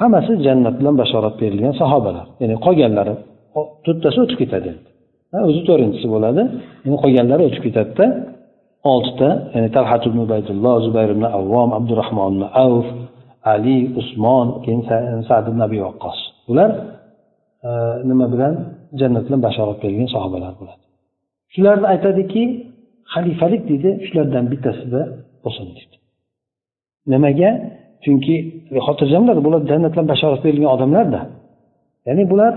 [0.00, 2.26] hammasi jannat bilan bashorat berilgan sahobalar.
[2.40, 3.14] Ya'ni qolganlari
[3.84, 4.70] to'rttasi o'tib ketadi.
[5.48, 6.42] O'zi to'rtinchisi bo'ladi.
[6.86, 8.06] Endi qolganlari o'tib ketadida
[8.92, 12.88] oltita ya'ni talhat ibn ubaydulloh zubayr ibn avvom abdurahmon ibn avf
[13.52, 14.82] ali usmon keyin
[15.28, 16.70] sad ibn abi vaqqos bular
[17.68, 17.70] e,
[18.10, 18.54] nima bilan?
[19.00, 20.82] Jannat bilan bashorat berilgan sahobalar bo'ladi.
[21.54, 22.42] Shularni aytadiki
[23.14, 25.00] xalifalik deydi shulardan bittasida
[25.44, 25.96] bo'lsin deydi
[27.12, 27.50] nimaga?
[28.04, 28.36] Chunki
[28.76, 31.20] e, xotirjamlar bular jannat bilan bashorat berilgan odamlarda
[32.06, 32.54] ya'ni bular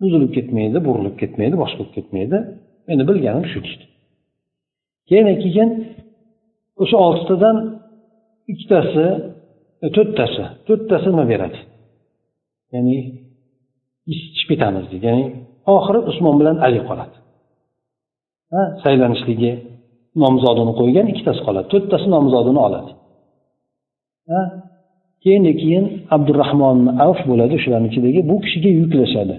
[0.00, 2.38] buzilib ketmaydi burilib ketmaydi boshqa bo'lib ketmaydi.
[2.88, 3.84] Meni bilganim shu deydi.
[5.08, 5.70] Keyin keyin
[6.82, 7.56] o'sha oltitadan
[8.52, 9.04] ikkitasi
[9.84, 11.58] e, to'rttasi to'rttasi nima beradi?
[12.74, 12.96] Ya'ni
[14.12, 15.04] ichib ketamiz deydi.
[15.10, 15.26] Ya'ni
[15.76, 17.16] oxiri usmon bilan ali qoladi.
[18.52, 19.52] Ha saylanishligi
[20.22, 22.92] nomzodini qo'ygan ikkitasi qoladi to'rttasi nomzodini oladi.
[25.24, 25.84] Keyin keyin
[26.16, 29.36] abdurahmon avf bo'ladi shularni ichidagi bu kishiga yuklashadi.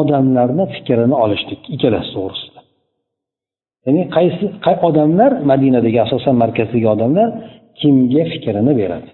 [0.00, 2.60] Odamlarni fikrini olishlik ikkalasi to'g'risida.
[3.84, 4.44] Ya'ni qaysi
[4.88, 7.28] odamlar madinadagi asosan markazdagi odamlar
[7.80, 9.10] kimga fikrini beradi?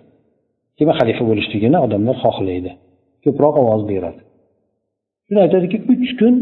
[0.79, 2.71] Kim xalifa bo'lishligini odamlar xohlaydi
[3.25, 4.21] ko'proq ovoz beradi.
[5.27, 6.35] Shuni aytadiki uch kun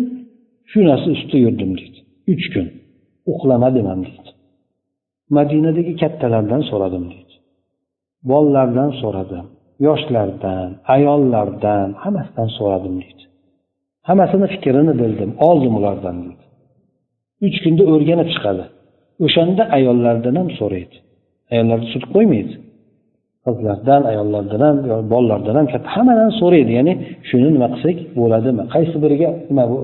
[0.71, 1.99] shu narsa ustida yurdim deydi.
[2.33, 2.67] Uch kun
[3.33, 4.31] uxlamadim ham deydi.
[5.37, 7.26] Madinadagi kattalardan so'radim deydi.
[8.31, 9.47] Bolalardan so'radim.
[9.87, 13.23] Yoshlardan ayollardan hammasidan so'radim deydi.
[14.09, 16.45] Hammasini fikrini bildim oldim ulardan deydi.
[17.47, 18.65] Uch kunda o'rganib chiqadi.
[19.25, 20.97] O'shanda ayollardan ham so'raydi.
[21.53, 22.55] Ayollarni sutib qo'ymaydi.
[23.47, 24.77] Qizlardan ayollardan ham
[25.13, 25.89] bolalardan ham katta.
[25.97, 26.73] Hammadan so'raydi.
[26.79, 26.95] Ya'ni
[27.29, 28.63] shuni nima qilsak bo'ladimi?
[28.75, 29.79] Qaysi biriga nima bu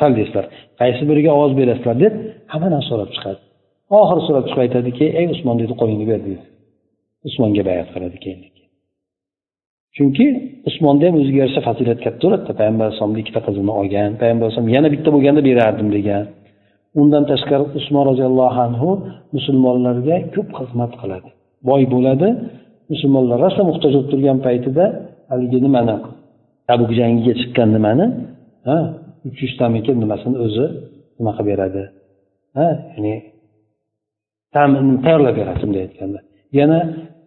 [0.00, 0.44] tanlaysizlar
[0.80, 2.14] qaysi biriga ovoz berasizlar deb
[2.52, 3.40] hammadan so'rab chiqadi.
[3.98, 6.44] Oxiri so'rab chiqib aytadiki ey usmon deydi qo'lingni ber deydi
[7.28, 8.40] usmonga bayat qiladi keyin.
[9.96, 10.26] Chunki
[10.68, 14.88] usmonda ham o'ziga yarasha fazilat katta bo'ladida payg'ambar alayhisalomni ikkita qizini olgan payg'ambar alayhisalom yana
[14.94, 16.24] bitta bo'lganda berardim degan.
[17.00, 18.90] Undan tashqari usmon roziyallohu anhu
[19.36, 21.28] musulmonlarga ko'p xizmat qiladi.
[21.68, 22.28] Boy bo'ladi
[22.92, 24.84] musulmonlar rosa muhtoj bo'lib turgan paytida
[25.30, 25.96] haligi nimani
[26.68, 28.06] tabuk jangiga chiqqan nimani
[28.68, 28.76] ha
[29.28, 30.66] uch yuztamikin nimasini o'zi
[31.18, 31.82] nima qilib beradi?
[32.58, 33.14] Ha ya'ni
[35.04, 36.20] tayyorlab beradi bunday aytganda
[36.58, 36.78] yana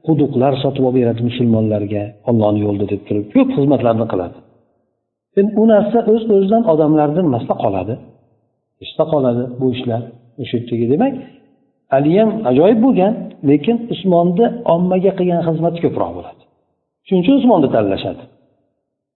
[0.07, 3.25] quduqlar sotib olib beradi musulmonlarga ollohni yo'lida deb turib.
[3.35, 4.37] Ko'p xizmatlarni qiladi.
[5.39, 7.93] Endi u narsa o'z öz o'zidan odamlarni nimasida qoladi.
[8.83, 10.01] Esda qoladi bu ishlar
[10.41, 11.13] o'sha yerdagi demak
[11.95, 13.13] ham ajoyib bo'lgan
[13.49, 16.41] lekin usmonni ommaga qilgan xizmati ko'proq bo'ladi.
[17.07, 18.23] Shuning uchun usmonni tanlashadi.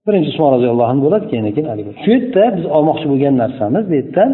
[0.05, 3.93] Birinchi usmon roziyallohu anhu bo'ladi keyin keyin ali shu yerda biz olmoqchi bo'lgan narsamiz bu
[3.99, 4.31] yerdan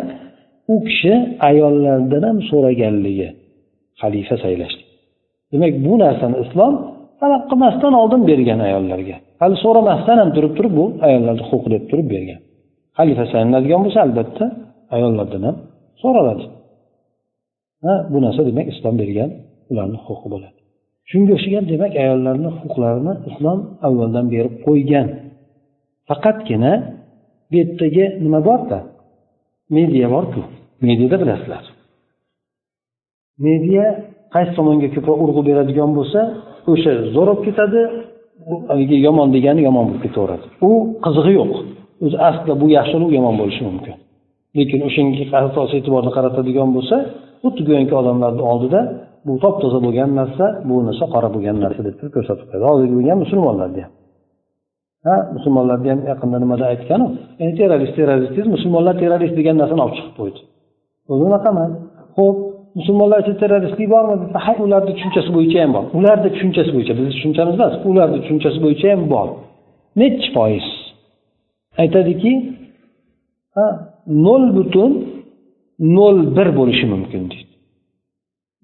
[0.73, 1.13] u kishi
[1.49, 3.29] ayollardan ham so'raganligi
[4.01, 4.86] xalifa saylashdi
[5.51, 6.73] demak bu narsani islom
[7.21, 9.15] talab qilmasdan oldin bergan ayollarga.
[9.41, 12.39] Hali so'ramasdan ham turib turib bu ayollarni huquqi deb turib bergan.
[12.97, 14.45] Xalifa saylanadigan bo'lsa albatta
[14.95, 15.55] ayollardan ham
[16.01, 16.45] so'raladi.
[17.83, 19.29] Ha bu narsa demak islom bergan
[19.71, 20.57] ularni huquqi bo'ladi.
[21.09, 25.07] Shunga o'xshagan demak ayollarni huquqlarini islom avvaldan berib qo'ygan.
[26.09, 26.73] Faqatgina
[27.49, 28.79] bu yerdagi nima borda?
[29.77, 30.41] Media borku.
[30.85, 31.63] Mediada bilasizlar.
[33.45, 33.85] Media
[34.37, 36.19] qaysi tomonga ko'proq urg'u beradigan bo'lsa
[36.71, 37.81] o'sha zo'r bo'lib ketadi
[38.71, 40.45] haligi yomon degani yomon bo'lib ketaveradi.
[40.67, 40.71] U
[41.05, 41.51] qizig'i yo'q.
[42.05, 43.95] O'zi aslida bu yaxshi u yomon bo'lishi mumkin.
[44.57, 46.95] Lekin o'shanga asos e'tiborni qaratadigan bo'lsa
[47.43, 48.79] xuddi go'yoki odamlarni oldida
[49.27, 52.65] bu top toza bo'lgan narsa bu narsa qora bo'lgan narsa deb turib ko'rsatib qo'yadi.
[52.71, 53.93] Hozirgi bo'lgan musulmonlarni ham
[55.07, 57.07] ha musulmonlarni ham yaqinda nimada aytganu?
[57.43, 60.39] Endi terrorist terrorist musulmonlar terrorist degan narsani olib chiqib qo'ydi.
[61.11, 61.71] O'zi unaqa emas
[62.17, 62.37] ho'p
[62.77, 65.83] musulmonlar ichida terroristlik bormi desa ha ularni tushunchasi bo'yicha ham bor.
[65.99, 69.27] Ularni tushunchasi bo'yicha bizni tushunchamiz emas ularni tushunchasi bo'yicha ham bor.
[70.01, 70.67] Nechi foiz?
[71.81, 72.31] Aytadiki
[74.25, 74.91] nol butun
[75.97, 77.53] nol bir bo'lishi mumkin deydi.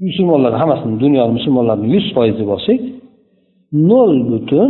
[0.08, 2.82] Musulmonlar hammasini dunyoni musulmonlarni yuz foiz deb olsak
[3.92, 4.70] nol butun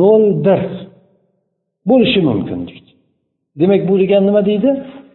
[0.00, 0.62] nol bir
[1.90, 2.90] bo'lishi mumkin deydi.
[3.60, 4.70] Demak bu degani nima deydi?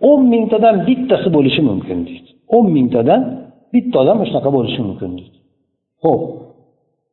[0.10, 2.31] O'n mingtadan bittasi bo'lishi mumkin deydi.
[2.56, 3.22] O'n mingtadan
[3.74, 5.12] bitta odam shunaqa bo'lishi mumkin.
[5.20, 5.38] Deydi
[6.04, 6.24] ho'p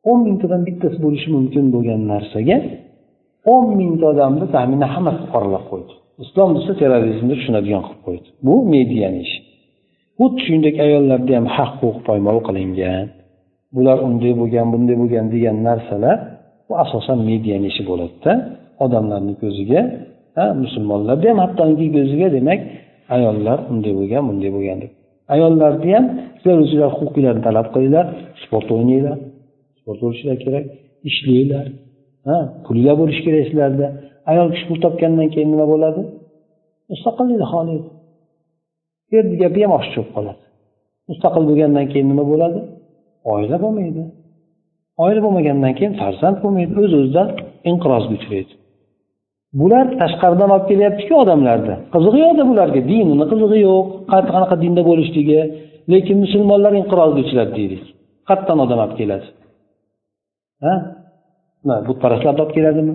[0.09, 2.57] o'n mingtadan bittasi bo'lishi mumkin bo'lgan narsaga
[3.53, 5.93] o'n mingta odamni taxminan hammasi qoralab qo'ydi.
[6.23, 8.27] Islom desa terrorizmni tushunadigan qilib qo'ydi.
[8.45, 9.39] Bu mediani ishi.
[10.19, 13.05] Xuddi shuningdek ayollarda ham haq huquq poymol qilingan.
[13.75, 16.17] Bular unday bo'lgan bunday bo'lgan degan narsalar
[16.67, 18.31] bu asosan mediani ishi bo'ladida.
[18.85, 19.81] Odamlarni ko'ziga
[20.63, 22.59] musulmonlarni ham hattoki ko'ziga demak
[23.15, 24.91] ayollar unday bo'lgan bunday bo'lgan deb
[25.33, 26.05] ayollarni ham
[26.37, 28.05] sizlar o'zinglar huquqinglarni talab qilinglar
[28.43, 29.17] sport o'ynanglar
[29.79, 30.65] sport bo'lishinglar kerak
[31.09, 31.65] ishlanglar
[32.27, 33.87] ha pulinglar bo'lishi kerak sizlarda.
[34.31, 36.01] Ayol kishi pul topgandan keyin nima bo'ladi?
[36.91, 37.87] Mustaqillikni xohlaydi
[39.17, 40.41] erni gapi ham oshiq bo'lib qoladi.
[41.09, 42.59] Mustaqil bo'lgandan keyin nima bo'ladi?
[43.33, 44.03] Oila bo'lmaydi.
[45.03, 46.71] Oila bo'lmagandan keyin farzand bo'lmaydi.
[46.81, 47.27] O'z o'zidan
[47.69, 48.53] inqirozga uchraydi
[49.59, 52.81] bular tashqaridan olib kelyaptiku odamlarni qizig'i yo'qda bularga.
[52.91, 53.85] Dinini qizig'i yo'q.
[54.11, 55.39] Qanaqa dinda bo'lishligi.
[55.93, 57.83] Lekin musulmonlar inqirozga uchradi deylik.
[58.27, 59.27] Qayerdan odam olib keladi?
[60.65, 60.73] Ha?
[61.87, 62.93] Butparastlarni olib keladimi?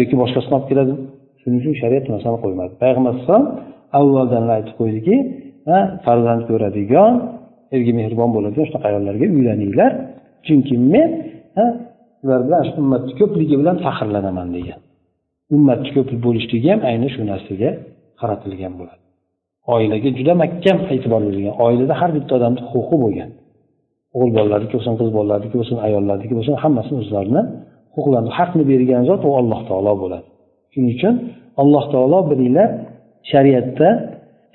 [0.00, 1.00] Yoki boshqasini olib keladimi?
[1.40, 2.72] Shuning uchun shariat narsani qo'ymadi.
[2.82, 3.44] Payg'ambar alayhissalom
[3.98, 5.16] avvaldan aytib qo'ydiki
[6.06, 7.12] farzand ko'radigan
[7.76, 9.92] erga mehribon bo'ladigan shunaqa ayollarga uylaninglar.
[10.46, 11.10] Chunki men
[12.24, 14.80] ular bilan shu ummatni ko'pligi bilan faxrlanaman degan.
[15.54, 17.70] Ummatni ko'p bo'lishligi ham ayni shu narsaga
[18.20, 19.02] qaratilgan bo'ladi.
[19.74, 23.30] Oilaga juda mahkam e'tibor berilgan oilada har bitta odamni huquqi bo'lgan.
[24.16, 27.42] O'g'il bolalarniki bo'lsin qiz bolalarniki bo'lsin ayollarniki bo'lsin hammasini o'zlarini
[27.94, 30.26] huquqlarini haqni bergan zot u alloh taolo bo'ladi.
[30.72, 31.14] Shuning uchun
[31.62, 32.68] alloh taolo bilinglar
[33.32, 33.88] shariatda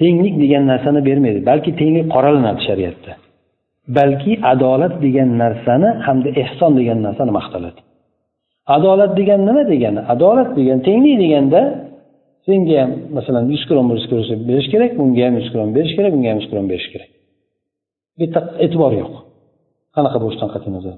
[0.01, 3.12] tenglik degan narsani bermaydi balki tenglik qoralanadi shariatda.
[3.97, 7.79] Balki adolat degan narsani hamda ehson degan narsani maqtaladi.
[8.75, 10.01] Adolat degan nima degani?
[10.13, 11.62] Adolat degan tenglik deganda
[12.45, 16.12] senga ham masalan yuz krom yuz krom berish kerak bunga ham yuz krom berish kerak
[16.15, 17.10] bunga ham yuz krom berish kerak.
[18.19, 19.13] Bitta e'tibor yo'q.
[19.95, 20.95] Qanaqa bo'lishidan qat'iy nazar.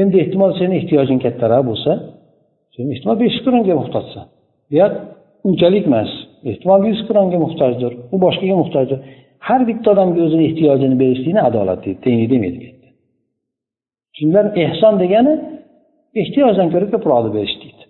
[0.00, 1.92] Endi ehtimol seni ehtiyojing kattaroq bo'lsa
[2.74, 4.24] sen ehtimol besh kromga muhtojsan.
[4.68, 4.90] Bu yer
[5.48, 6.10] unchalik emas.
[6.50, 8.98] Ehtimol yuz kromga muhtojdir u boshqaga muhtojdir.
[9.48, 12.66] Har bitta odamga o'zini ehtiyojini berishlikni adolat deydi tenglik demaydi.
[14.16, 15.32] Shundan ehson degani
[16.22, 17.82] ehtiyojdan ko'ra ko'proqni berish deydi.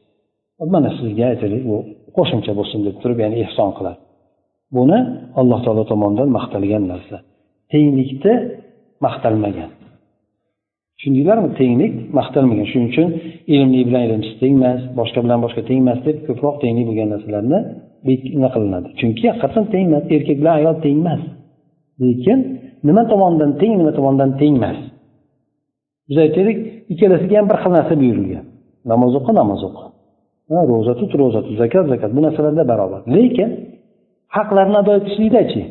[0.74, 1.76] Mana sizga aytaylik bu
[2.16, 3.98] qo'shimcha bo'lsin deb turib ya'ni ehson qiladi.
[4.76, 4.98] Buni
[5.40, 7.16] alloh taolo tomonidan maqtalgan narsa.
[7.72, 8.34] Tenglikni
[9.06, 9.70] maqtalmagan.
[10.96, 12.66] Tushundinglarmi tenglik maqtalmagan.
[12.72, 13.08] Shuning uchun
[13.54, 17.58] ilmli bilan ilmsiz teng emas boshqa bilan boshqa teng emas deb ko'proq tenglik bo'lgan narsalarni
[18.36, 18.88] nima qilinadi?
[19.00, 21.22] Chunki haqiqatdan teng emas erkak bilan ayol teng emas
[22.02, 22.38] lekin
[22.86, 24.78] nima tomonidan teng nima tomonidan teng emas
[26.08, 26.58] biz aytaylik
[26.92, 28.44] ikkalasiga ham bir xil narsa buyurilgan.
[28.92, 29.84] Namoz o'qi namoz o'qi.
[30.70, 32.10] Ro'za tut ro'za tut zakat zakat.
[32.16, 33.00] Bu narsalarda barobar.
[33.16, 33.50] Lekin
[34.36, 35.62] haqlarni ado etishlikdachi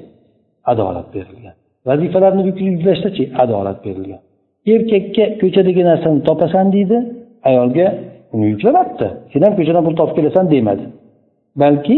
[0.71, 1.55] adolat berilgan.
[1.87, 2.41] Vazifalarni
[2.73, 4.21] yuklashdachi adolat berilgan.
[4.73, 6.97] Erkakka ko'chadagi narsani topasan deydi
[7.49, 7.87] ayolga
[8.33, 9.07] uni yuklamabdi.
[9.31, 10.85] Sen ham ko'chadan pul topib kelasan demadi.
[11.61, 11.97] Balki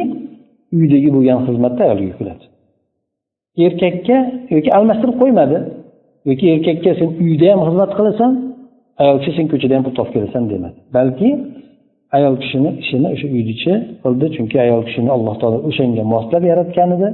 [0.78, 2.46] uydagi bo'lgan xizmatni ayolga yukladi.
[3.66, 4.18] Erkakka
[4.56, 5.58] yoki almashtirib qo'ymadi.
[6.30, 8.32] Yoki erkakka sen uyda ham xizmat qilasan
[9.02, 10.78] ayol kishi sen ko'chada ham pul topib kelasan demadi.
[10.98, 11.30] Balki
[12.18, 16.90] ayol kishini ishini o'sha uyni ichi qildi chunki ayol kishini alloh taolo o'shanga moslab yaratgan
[16.98, 17.10] edi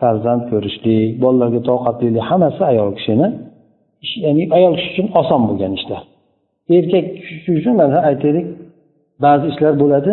[0.00, 3.28] farzand ko'rishlik bolalarga toqatlilik hammasi ayol kishini
[4.24, 6.02] ya'ni ayol kishi uchun oson bo'lgan ishlar.
[6.76, 8.46] Erkak kishi uchun mana aytaylik
[9.24, 10.12] ba'zi ishlar bo'ladi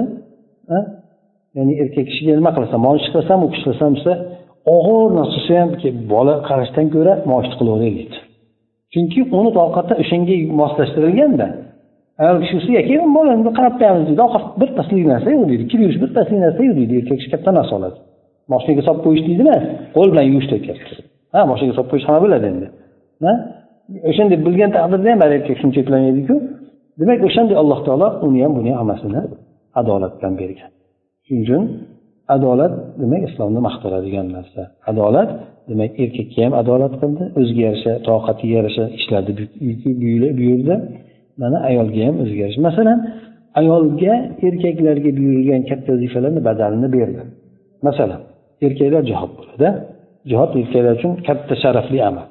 [1.58, 4.14] ya'ni erkak kishiga nima qilasan mana ish u kishi qilasam desa
[4.76, 5.70] og'ir narsa ham
[6.14, 8.18] bola qarashdan ko'ra moshni qilaveray deydi
[8.94, 11.48] chunki uni ovqatda o'shanga moslashtirilganda
[12.24, 14.22] ayol kishi bo'lsa keyin bolani qarab qo'yamiz deydi.
[14.28, 15.64] Ovqat birpaslik narsa yo'q deydi.
[15.72, 16.94] Kir yuvish birpaslik narsa yo'q deydi.
[17.02, 17.98] Erkak kishi katta narsa oladi.
[18.52, 19.64] Moshinaga solib qo'yish deydi emas
[19.96, 20.96] qo'l bilan yuvish deyapti
[21.34, 22.68] ha moshinaga solib qo'yish hamma biladi endi.
[24.10, 26.36] O'shanday bilgan taqdirda ham baribir erkak shuni cheklamaydiku
[27.00, 29.22] demak o'shanday alloh taolo uni ham buni ham hammasini
[29.80, 30.72] adolat bilan bergan.
[31.26, 31.64] Shuning uchun
[32.36, 34.62] adolat demak islomni maqtaladigan narsa.
[34.92, 35.30] Adolat
[35.70, 38.86] demak erkakka ham adolat qildi o'ziga yarasha toqatiga yarasha
[39.66, 40.76] bu buyurdi.
[41.42, 42.62] Mana ayolga ham o'ziga yarasha.
[42.70, 43.00] Masalan
[43.60, 44.14] ayolga
[44.48, 47.22] erkaklarga buyurilgan katta vazifalarni badalini berdi.
[47.88, 48.22] Masalan
[48.66, 49.68] erkaklar jihod bo'ladi
[50.30, 52.28] jihod erkaklar uchun katta sharafli amal.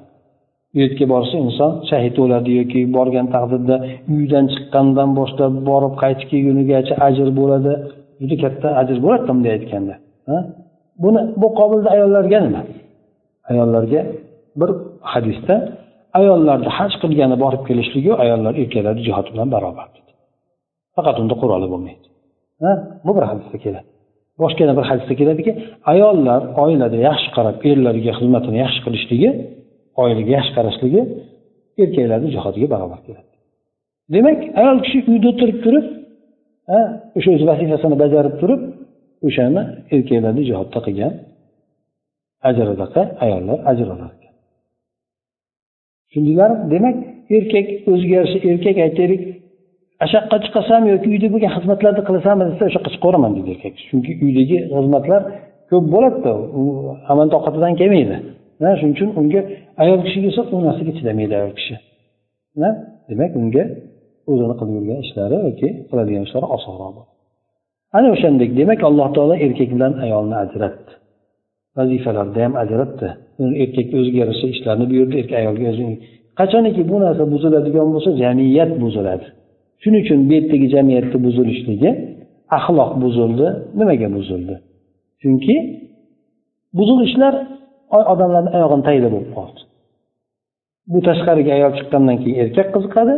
[0.75, 3.77] U yerga borsa inson shahid bo'ladi yoki borgan taqdirda
[4.15, 7.73] uydan chiqqandan boshlab borib qaytib kelgunigacha ajr bo'ladi.
[8.21, 9.95] Juda katta ajr bo'ladi bunday aytganda
[11.03, 12.63] buni bu qobilda ayollarga nima?
[13.51, 14.01] Ayollarga
[14.61, 14.71] bir
[15.13, 15.55] hadisda
[16.19, 20.11] ayollarni haj qilgani borib kelishligi ayollar erkaklarni jihod bilan barobar dedi.
[20.97, 22.07] Faqat unda quroli bo'lmaydi.
[23.07, 23.89] Bu bir hadisda keladi.
[24.43, 25.53] Boshqa yana bir hadisda keladiki
[25.93, 29.31] ayollar oilada yaxshi qarab erlariga xizmatini yaxshi qilishligi
[30.03, 31.01] oilaga yaxshi qarashligi
[31.83, 33.29] erkaklarni jihodiga barobar keladi.
[34.15, 35.87] Demak ayol kishi uyda o'tirib turib
[37.17, 38.61] o'sha o'z vazifasini bajarib turib
[39.29, 39.63] o'shani
[39.95, 41.13] erkaklarni jihodda qilgan
[42.49, 44.33] ajr olsa ayollar ajr olar ekan
[46.09, 46.97] tushundinglarmi demak
[47.37, 49.23] erkak o'ziga yarasha erkak aytaylik
[50.05, 53.75] ashaqqa chiqasam yoki uyda bo'lgan xizmatlarni qilasanmi desa o'sha yoqqa chiqaveraman deydi erkak
[54.27, 55.23] uydagi xizmatlar
[55.73, 56.63] ko'p bo'ladida u
[57.13, 58.17] amal toqatidan kelmaydi.
[58.81, 59.41] Shuning uchun unga
[59.83, 61.75] ayol kishiga esa u narsaga chidamaydi ayol kishi.
[63.11, 63.65] Demak unga
[64.31, 67.11] o'zini qilib yurgan ishlari yoki qiladigan ishlari osonroq bo'ladi.
[67.97, 70.93] Ana o'shandek demak alloh taolo erkak bilan ayolni ajratdi.
[71.77, 73.09] Vazifalarda ham ajratdi
[73.65, 75.15] erkak o'ziga yarasha ishlarni buyurdi.
[75.23, 75.71] Erkak ayolga
[76.39, 79.27] qachoniki bu narsa buziladigan bo'lsa jamiyat buziladi.
[79.83, 81.91] Shuning uchun bu yerdagi jamiyatni buzilishligi
[82.59, 83.47] axloq buzildi.
[83.79, 84.55] Nimaga buzildi?
[85.23, 85.57] Chunki
[86.79, 87.35] buzilishlar
[88.13, 89.61] odamlarni oyog'ini tagida bo'lib qoldi.
[90.93, 93.15] Bu tashqariga ayol chiqqandan keyin erkak qiziqadi.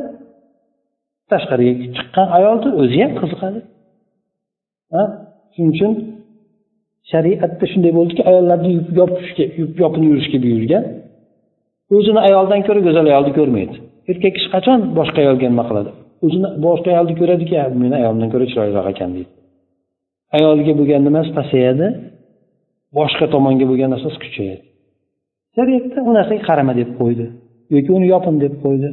[1.32, 3.60] Tashqariga chiqqan ayolni o'zi ham qiziqadi.
[5.54, 5.92] Shuning uchun
[7.12, 9.44] shariatda shunday bo'ldiki ayollarni yopishga
[9.82, 10.84] yopinib yurishga buyurgan.
[11.96, 13.74] O'zini ayoldan ko'ra go'zal ayolni ko'rmaydi.
[14.10, 15.90] Erkak kishi qachon boshqa ayolga nima qiladi?
[16.26, 19.30] O'zini boshqa ayolni ko'radiki meni ayolimdan ko'ra chiroyliroq ekan deydi.
[20.36, 21.86] Ayolga bo'lgan nimasi pasayadi?
[22.98, 24.62] Boshqa tomonga bo'lgan narsasi kuchayadi.
[25.56, 27.26] Shariatda u narsaga qarama deb qo'ydi
[27.74, 28.88] yoki uni yopin deb qo'ydi.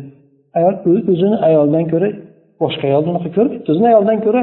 [0.57, 0.75] Ayol
[1.11, 2.09] o'zini ayoldan ko'ra
[2.63, 4.41] boshqa ayolni unaqa ko'rmaydi o'zini ayoldan ko'ra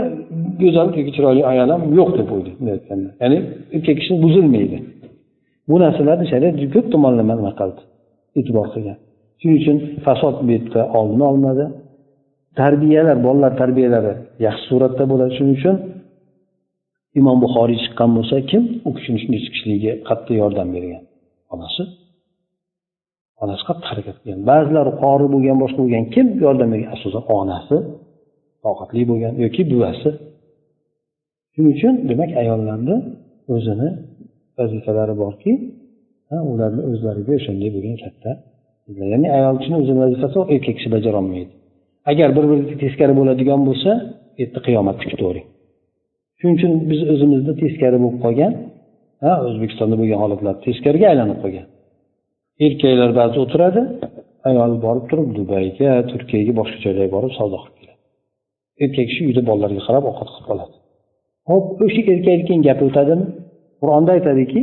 [0.62, 3.38] go'zal yoki chiroyli ayol ham yo'q deb qo'ydi bunday aytganda ya'ni
[3.76, 4.78] erkak kishi buzilmaydi.
[5.68, 7.80] Bu narsalarni shariat ko'p tomonlama nima qildi
[8.38, 8.98] e'tibor qilgan.
[9.40, 9.76] Shuning uchun
[10.06, 11.64] fasod bu yerda oldini olinadi
[12.60, 14.12] tarbiyalar bolalar tarbiyalari
[14.46, 15.32] yaxshi suratda bo'ladi.
[15.38, 15.76] Shuning uchun
[17.20, 21.02] imom buxoriy chiqqan bo'lsa kim u kishini shunday chiqishligiga qattiq yordam bergan?
[21.54, 21.82] Onasi.
[23.42, 24.40] Onasi qattiq harakat qilgan.
[24.50, 26.90] Ba'zilar qori bo'lgan boshqa bo'lgan kim yordam bergan?
[26.96, 27.76] Asosan onasi.
[28.64, 30.10] Toqatli bo'lgan yoki buvasi.
[31.52, 32.96] Shuning uchun demak ayollarni
[33.54, 33.88] o'zini
[34.58, 35.52] vazifalari borki
[36.52, 38.30] ularni o'zlariga o'shanday bo'lgan katta
[39.12, 41.52] ya'ni ayol kishini o'zini vazifasi bor erkak kishi bajarolmaydi.
[42.10, 43.90] Agar bir biriga teskari bo'ladigan bo'lsa
[44.56, 45.46] u qiyomat kutavering
[46.38, 48.52] shuning uchun biz o'zimizda teskari bo'lib qolgan
[49.24, 51.66] ha o'zbekistonda bo'lgan holatlar teskariga aylanib qolgan.
[52.66, 53.80] Erkaklar ba'zi o'tiradi
[54.50, 57.77] ayol borib turib dubayga turkiyaga boshqa joylarga borib savdo qilib
[58.84, 60.74] erkak kishi uyda bolalarga qarab ovqat qilib qoladi
[61.50, 63.24] hop o'sha erkakni keyin gapi o'tadimi?
[63.80, 64.60] Qur'onda aytadiki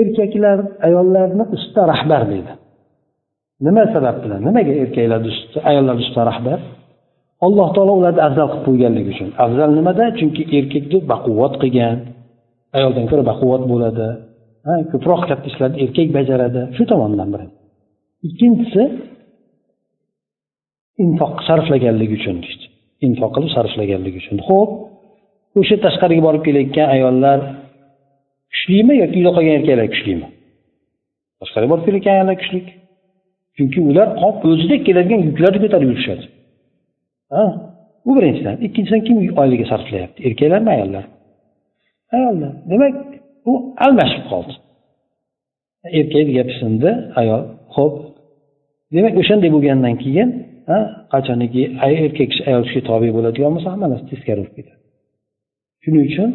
[0.00, 2.52] erkaklar ayollarni ustida rahbar deydi.
[3.66, 4.40] Nima sabab bilan?
[4.48, 6.58] Nimaga erkaklarni ustida ayollarni ustida rahbar?
[7.46, 9.28] Alloh taolo ularni afzal qilib qo'yganligi uchun.
[9.44, 10.04] Afzal nimada?
[10.18, 11.96] Chunki erkakni baquvvat qilgan
[12.76, 14.08] ayoldan ko'ra baquvvat bo'ladi.
[14.92, 16.60] Ko'proq katta ishlarni erkak bajaradi.
[16.76, 17.63] Shu tomondan birinchi
[18.28, 18.82] ikkinchisi
[21.04, 22.64] infoq sarflaganligi uchun deydi.
[23.06, 24.36] Infoq qilib sarflaganligi uchun.
[24.48, 24.70] Ho'p
[25.60, 27.38] o'sha tashqariga borib kelayotgan ayollar
[28.52, 30.26] kuchlimi yoki uyda qolgan erkaklar kuchlimi?
[31.40, 32.60] Tashqariga borib kelayotgan ayollar kuchli
[33.56, 34.08] chunki ular
[34.50, 36.24] o'zidek keladigan yuklarni ko'tarib yurishadi.
[37.34, 37.44] Ha
[38.04, 38.56] bu birinchidan.
[38.66, 40.18] Ikkinchidan kim oilaga sarflayapti?
[40.28, 41.04] Erkaklarmi ayollar?
[42.16, 42.52] Ayollar.
[42.70, 42.94] Demak
[43.50, 43.52] u
[43.84, 44.54] almashib qoldi.
[45.98, 47.42] Erkak gapi sindi ayol?
[47.76, 47.94] Ho'p
[48.94, 50.28] demak o'shanday bo'lgandan keyin
[51.14, 54.80] qachoniki erkak kishi ayol kishiga tobe bo'ladigan bo'lsa hamma narsa teskari bo'lib ketadi.
[55.82, 56.28] Shuning uchun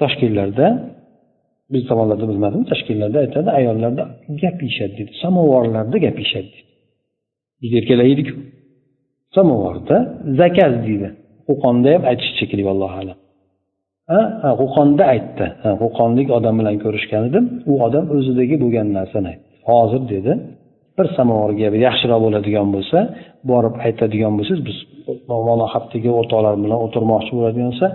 [0.00, 0.66] toshkentlarda
[1.72, 4.02] biz tomonlarda bilmadim toshkentlarda aytadi ayollarda
[4.42, 6.68] gapirishadi deydi samovarlarda yeyishadi deydi
[7.62, 8.34] biz erkaklar yeydiku
[9.36, 9.96] samovarda
[10.40, 11.08] zakaz deydi.
[11.48, 13.18] Qo'qonda ham aytish shekilli allohu alam.
[14.10, 15.46] Ha qo'qonda aytdi.
[15.82, 17.44] Qo'qonlik odam bilan ko'rishgan edim.
[17.70, 19.46] U odam o'zidagi bo'lgan narsani aytdi.
[19.70, 20.32] Hozir dedi
[20.98, 22.98] bir samovarga yaxshiroq bo'ladigan bo'lsa
[23.50, 24.78] borib aytadigan bo'lsangiz biz
[25.30, 25.66] mana
[26.20, 27.88] o'rtoqlar bilan o'tirmoqchi bo'ladigan bo'lsa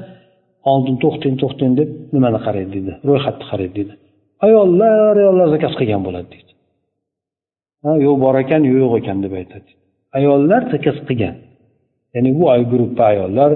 [0.72, 3.94] oldin to'xtang to'xtang deb nimani qaraydi deydi ro'yxatni qaraydi deydi.
[4.46, 6.52] Ayollar ayollar zakaz qilgan bo'ladi deydi.
[7.84, 9.70] Ha yo'q bor ekan yo'q ekan deb aytadi
[10.20, 11.36] ayollar zakaz qilgan.
[12.16, 13.52] Ya'ni bu gruppa ayollar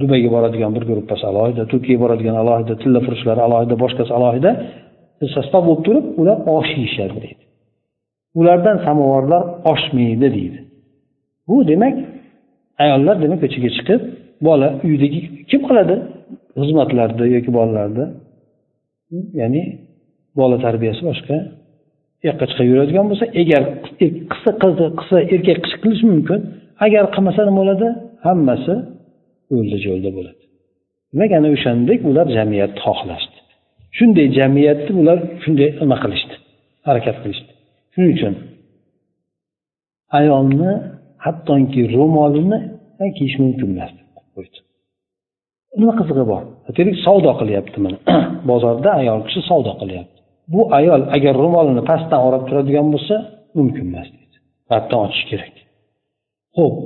[0.00, 4.50] dubayga boradigan bir gruppasi alohida turkiyaga boradigan alohida tillafurushlar alohida boshqasi alohida
[5.36, 7.42] sostav bo'lib turib ular osh yeyishadi deydi.
[8.38, 10.58] Ulardan samovarlar oshmaydi deydi.
[11.48, 11.94] Bu demak
[12.84, 14.00] ayollar demak ko'chaga chiqib
[14.46, 15.94] bola uydagi kim qiladi?
[16.60, 18.06] Xizmatlarni yoki bolalarni
[19.40, 19.62] ya'ni
[20.40, 21.36] bola tarbiyasi boshqa.
[22.20, 23.62] U yoqqa chiqib yuradigan bo'lsa agar
[24.30, 26.40] qilsa qizni qilsa erkak qish qilishi mumkin
[26.86, 27.88] agar qilmasa nima bo'ladi?
[28.26, 28.74] Hammasi
[29.56, 30.42] o'ldi jo'lda bo'ladi.
[31.12, 33.38] Demak ana o'shandek ular jamiyatni xohlashdi.
[33.98, 36.34] Shunday jamiyatni ular shunday nima qilishdi?
[36.88, 37.49] Harakat qilishdi.
[37.92, 38.34] Shuning uchun
[40.18, 40.72] ayolni
[41.24, 42.58] hattoki ro'molini
[43.16, 44.08] kiyish mumkin emas deb
[45.78, 46.42] nima qizig'i bor?
[46.68, 47.98] Aytaylik savdo qilyapti mana.
[48.50, 50.18] Bozorda ayol kishi savdo qilyapti.
[50.52, 53.16] Bu ayol agar ro'molini pastdan o'rab turadigan bo'lsa
[53.58, 54.36] mumkin emas deydi.
[54.70, 55.54] Pastdan ochish kerak.
[56.58, 56.76] Ho'p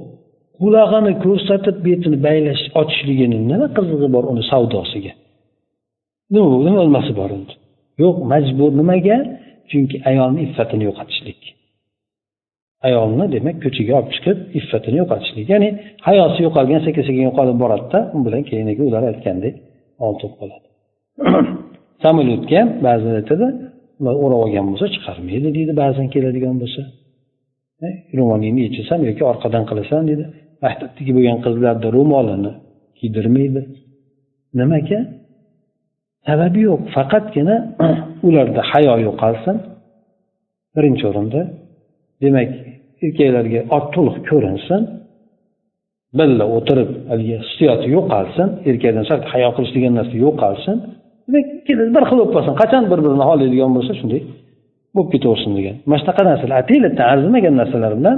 [0.60, 5.12] qulog'ini ko'rsatib betini baylash ochishligini nima qizig'i bor uni savdosiga?
[6.34, 7.54] Nima nima nimasi bor endi?
[8.02, 9.18] Yo'q majbur nimaga?
[9.70, 11.40] Chunki ayolni iffatini yo'qotishlik.
[12.88, 15.46] Ayolni demak ko'chaga olib chiqib iffatini yo'qotishlik.
[15.54, 15.68] Ya'ni
[16.06, 19.54] hayosi yo'qolgan sekin sekin yo'qolib boradida u bilan keyin ular aytgandek
[20.06, 20.66] oltib qoladi
[22.04, 23.46] samolyotga ham ba'zilar aytadi
[24.24, 26.82] o'rab olgan bo'lsa chiqarmaydi deydi ba'zan keladigan bo'lsa.
[27.86, 30.24] Eh, ro'molingni yechinsam yoki orqadan qilasan deydi.
[30.64, 32.52] Maktabdagi bo'lgan qizlarni ro'molini
[32.98, 33.60] kiydirmaydi.
[34.58, 35.00] Nimaga?
[36.26, 36.80] Sababi yo'q.
[36.96, 37.56] Faqatgina
[38.28, 39.56] ularda hayo yo'qolsin.
[40.76, 41.40] Birinchi o'rinda
[42.22, 42.48] demak
[43.04, 43.60] erkaklarga
[43.94, 44.80] to'liq ko'rinsin
[46.18, 50.76] birga o'tirib haligi hissiyoti yo'qolsin erkakdan sal hayo qilish degan narsa yo'qolsin
[51.26, 51.46] demak
[51.96, 54.20] bir xil bo'lib qolsin qachon bir birini xohlaydigan bo'lsa shunday
[54.94, 55.76] bo'lib ketaversin degan.
[55.88, 58.16] Mana shunaqa narsalar atiyatdan arzimagan narsalar bilan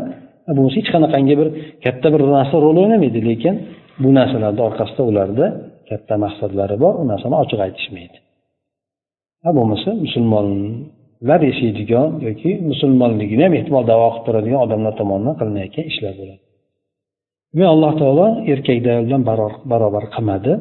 [0.59, 1.49] bunisi hech qanaqangi bir
[1.85, 3.55] katta bir narsa rol o'ynamaydi lekin
[4.03, 5.47] bu narsalarni orqasida ularda
[5.91, 8.17] katta maqsadlari bor u narsani ochiq aytishmaydi.
[9.47, 16.15] Ha bo'lmasa musulmonlar yashaydigan yoki musulmonligini ham ehtimol davo qilib turadigan odamlar tomonidan qilinayotgan ishlar
[16.21, 16.43] bo'ladi.
[17.53, 19.23] Demak alloh taolo erkakni ayol bilan
[19.73, 20.53] barobar qilmadi.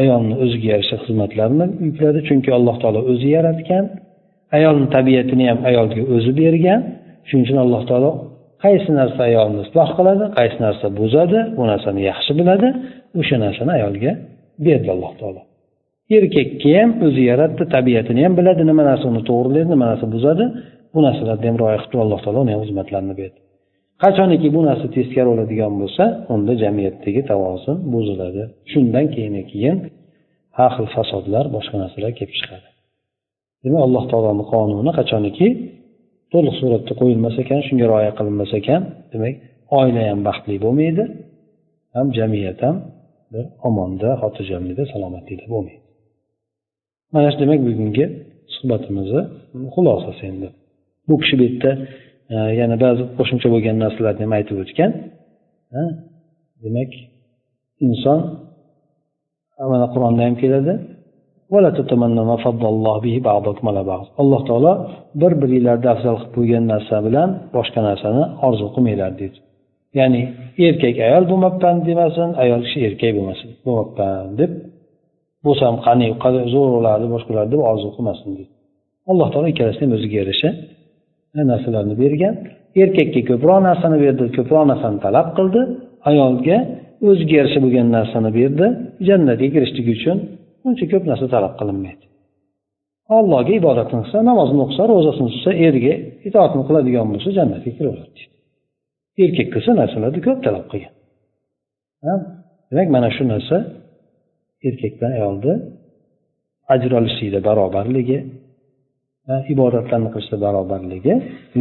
[0.00, 3.84] Ayolni o'ziga yarasha xizmatlarini yukladi chunki alloh taolo o'zi yaratgan.
[4.56, 6.80] Ayolni tabiatini ham ayolga o'zi bergan.
[7.28, 8.10] Shuning uchun alloh taolo
[8.64, 12.68] qaysi narsa ayolni isloh qiladi qaysi narsa buzadi bu narsani yaxshi biladi
[13.20, 14.12] o'sha narsani ayolga
[14.66, 15.42] berdi alloh taolo.
[16.16, 20.44] Erkakka ham o'zi yaratdi tabiatini ham biladi nima narsa uni to'g'rilaydi nima narsa buzadi.
[20.94, 23.38] Bu narsalarni ham rioya qilib alloh taolo uni ham xizmatlarini berdi.
[24.04, 26.04] Qachoniki bu narsa teskari bo'ladigan bo'lsa
[26.34, 28.42] unda jamiyatdagi tavozun buziladi.
[28.70, 29.76] Shundan keyin keyin
[30.58, 32.68] har xil fasodlar boshqa narsalar kelib chiqadi.
[33.64, 35.48] Demak alloh taoloni qonuni qachoniki
[36.32, 38.82] to'liq suratda qo'yilmas ekan shunga rioya qilinmas ekan.
[39.12, 39.34] Demak
[39.78, 41.04] oila ham baxtli bo'lmaydi
[41.96, 42.76] ham jamiyat ham
[43.32, 45.79] bir omonda xotirjamlikda salomatlikda bo'lmaydi.
[47.14, 48.04] Mana shu demak bugungi
[48.54, 49.22] suhbatimizni
[49.74, 50.48] xulosasi endi
[51.08, 51.70] bu kishi bu yerda
[52.34, 54.90] e, yana ba'zi qo'shimcha bo'lgan narsalarni ham aytib o'tgan
[56.64, 56.90] demak
[57.86, 58.20] inson
[59.72, 60.74] mana qur'onda ham keladi.
[64.22, 64.72] Alloh taolo
[65.20, 69.38] bir biringlarni afzal qilib qo'ygan narsa bilan boshqa narsani orzu qilmanglar deydi.
[69.98, 70.22] Ya'ni
[70.66, 74.50] erkak ayol bo'lmabman demasin ayol kishi erkak bo'lmasin bo'lmabman deb
[75.46, 76.06] bo'lsam qani
[76.54, 78.52] zo'r bo'ladi boshqalar deb orzu qilmasin deydi
[79.10, 80.50] alloh taolo ikkalasini ham o'ziga yarasha
[81.38, 82.34] e, narsalarni bergan.
[82.82, 85.60] Erkakka ko'proq narsani berdi ko'proq narsani talab qildi.
[86.10, 86.56] Ayolga
[87.08, 88.66] o'ziga yarasha bo'lgan narsani berdi.
[89.08, 90.16] Jannatga kirishlik uchun
[90.66, 92.04] uncha ko'p narsa talab qilinmaydi.
[93.18, 95.94] Allohga ibodatini qilsa namozini o'qisa ro'zasini tutsa eriga
[96.28, 98.36] itoatni qiladigan bo'lsa jannatga kiraveradi deydi
[99.24, 100.92] erkak qilsa narsalarni ko'p talab qilgan.
[102.70, 103.56] Demak mana shu narsa
[104.68, 105.54] erkak bilan ayolni
[106.74, 108.18] ajr olishlikda barobarligi
[109.52, 111.14] ibodatlarni qilishda barobarligi.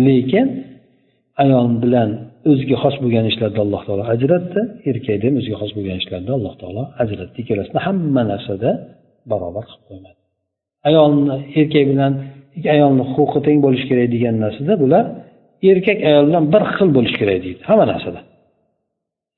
[0.08, 0.48] Lekin
[1.44, 2.10] ayol bilan
[2.52, 6.84] o'ziga xos bo'lgan ishlarda alloh taolo ajratdi erkakni ham o'ziga xos bo'lgan ishlarda alloh taolo
[7.04, 8.70] ajratdi ikkalasini hamma narsada
[9.32, 10.20] barobar qilib qo'ymadi.
[10.90, 12.14] Ayolni erkak bilan
[12.76, 15.04] ayolni huquqi teng bo'lishi kerak degan narsada bular
[15.72, 18.20] erkak ayol bilan bir xil bo'lishi kerak deydi hamma narsada.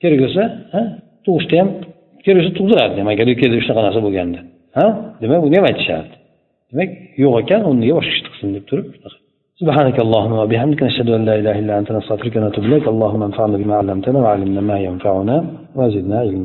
[0.02, 0.44] Kerak bo'lsa
[1.26, 1.70] tug'ishda ham
[2.25, 4.41] kerak bo'lsa tug'dirardi ham agar erkakda shunaqa narsa bo'lganda
[4.79, 4.87] ha
[5.23, 6.15] demak buni ham aytishardi
[6.71, 6.91] demak
[7.23, 8.89] yo'q ekan o'rniga boshqa ish qilsin deb turib
[9.63, 13.75] سبحانك اللهم وبحمدك نشهد أن لا إله إلا أنت نستغفرك ونتوب إليك اللهم انفعنا بما
[13.81, 15.37] علمتنا وعلمنا ما ينفعنا
[15.79, 16.45] وزدنا علما